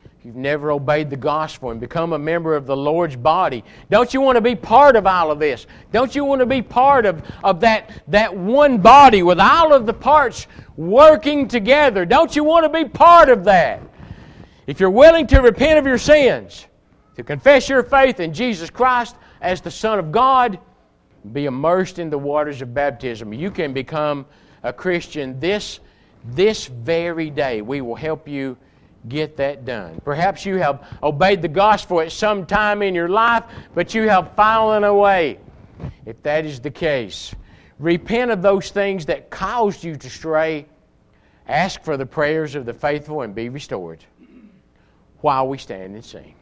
if 0.05 0.23
you've 0.23 0.35
never 0.35 0.71
obeyed 0.71 1.09
the 1.09 1.17
gospel 1.17 1.71
and 1.71 1.81
become 1.81 2.13
a 2.13 2.19
member 2.19 2.55
of 2.55 2.67
the 2.67 2.77
Lord's 2.77 3.15
body, 3.15 3.63
don't 3.89 4.13
you 4.13 4.21
want 4.21 4.35
to 4.35 4.41
be 4.41 4.55
part 4.55 4.95
of 4.95 5.07
all 5.07 5.31
of 5.31 5.39
this? 5.39 5.65
Don't 5.91 6.13
you 6.13 6.23
want 6.23 6.39
to 6.39 6.45
be 6.45 6.61
part 6.61 7.07
of, 7.07 7.23
of 7.43 7.61
that, 7.61 8.03
that 8.09 8.37
one 8.37 8.77
body 8.77 9.23
with 9.23 9.39
all 9.39 9.73
of 9.73 9.87
the 9.87 9.93
parts 9.93 10.45
working 10.77 11.47
together? 11.47 12.05
Don't 12.05 12.35
you 12.35 12.43
want 12.43 12.63
to 12.63 12.69
be 12.69 12.87
part 12.87 13.29
of 13.29 13.43
that? 13.45 13.81
If 14.67 14.79
you're 14.79 14.91
willing 14.91 15.25
to 15.27 15.39
repent 15.39 15.79
of 15.79 15.87
your 15.87 15.97
sins, 15.97 16.67
to 17.15 17.23
confess 17.23 17.67
your 17.67 17.81
faith 17.81 18.19
in 18.19 18.31
Jesus 18.31 18.69
Christ, 18.69 19.15
as 19.41 19.61
the 19.61 19.71
Son 19.71 19.97
of 19.97 20.11
God, 20.11 20.59
be 21.33 21.45
immersed 21.45 21.99
in 21.99 22.09
the 22.09 22.17
waters 22.17 22.61
of 22.61 22.73
baptism. 22.73 23.33
You 23.33 23.51
can 23.51 23.73
become 23.73 24.25
a 24.63 24.73
Christian 24.73 25.39
this, 25.39 25.79
this 26.25 26.67
very 26.67 27.29
day. 27.29 27.61
We 27.61 27.81
will 27.81 27.95
help 27.95 28.27
you 28.27 28.57
get 29.07 29.37
that 29.37 29.65
done. 29.65 29.99
Perhaps 30.03 30.45
you 30.45 30.57
have 30.57 30.87
obeyed 31.01 31.41
the 31.41 31.47
gospel 31.47 32.01
at 32.01 32.11
some 32.11 32.45
time 32.45 32.81
in 32.81 32.93
your 32.93 33.09
life, 33.09 33.43
but 33.73 33.93
you 33.93 34.07
have 34.09 34.35
fallen 34.35 34.83
away. 34.83 35.39
If 36.05 36.21
that 36.23 36.45
is 36.45 36.59
the 36.59 36.71
case, 36.71 37.33
repent 37.79 38.31
of 38.31 38.41
those 38.41 38.69
things 38.69 39.05
that 39.07 39.29
caused 39.29 39.83
you 39.83 39.95
to 39.95 40.09
stray. 40.09 40.67
Ask 41.47 41.83
for 41.83 41.97
the 41.97 42.05
prayers 42.05 42.55
of 42.55 42.65
the 42.65 42.73
faithful 42.73 43.21
and 43.21 43.33
be 43.33 43.49
restored 43.49 44.03
while 45.21 45.47
we 45.47 45.57
stand 45.57 45.95
and 45.95 46.05
sing. 46.05 46.35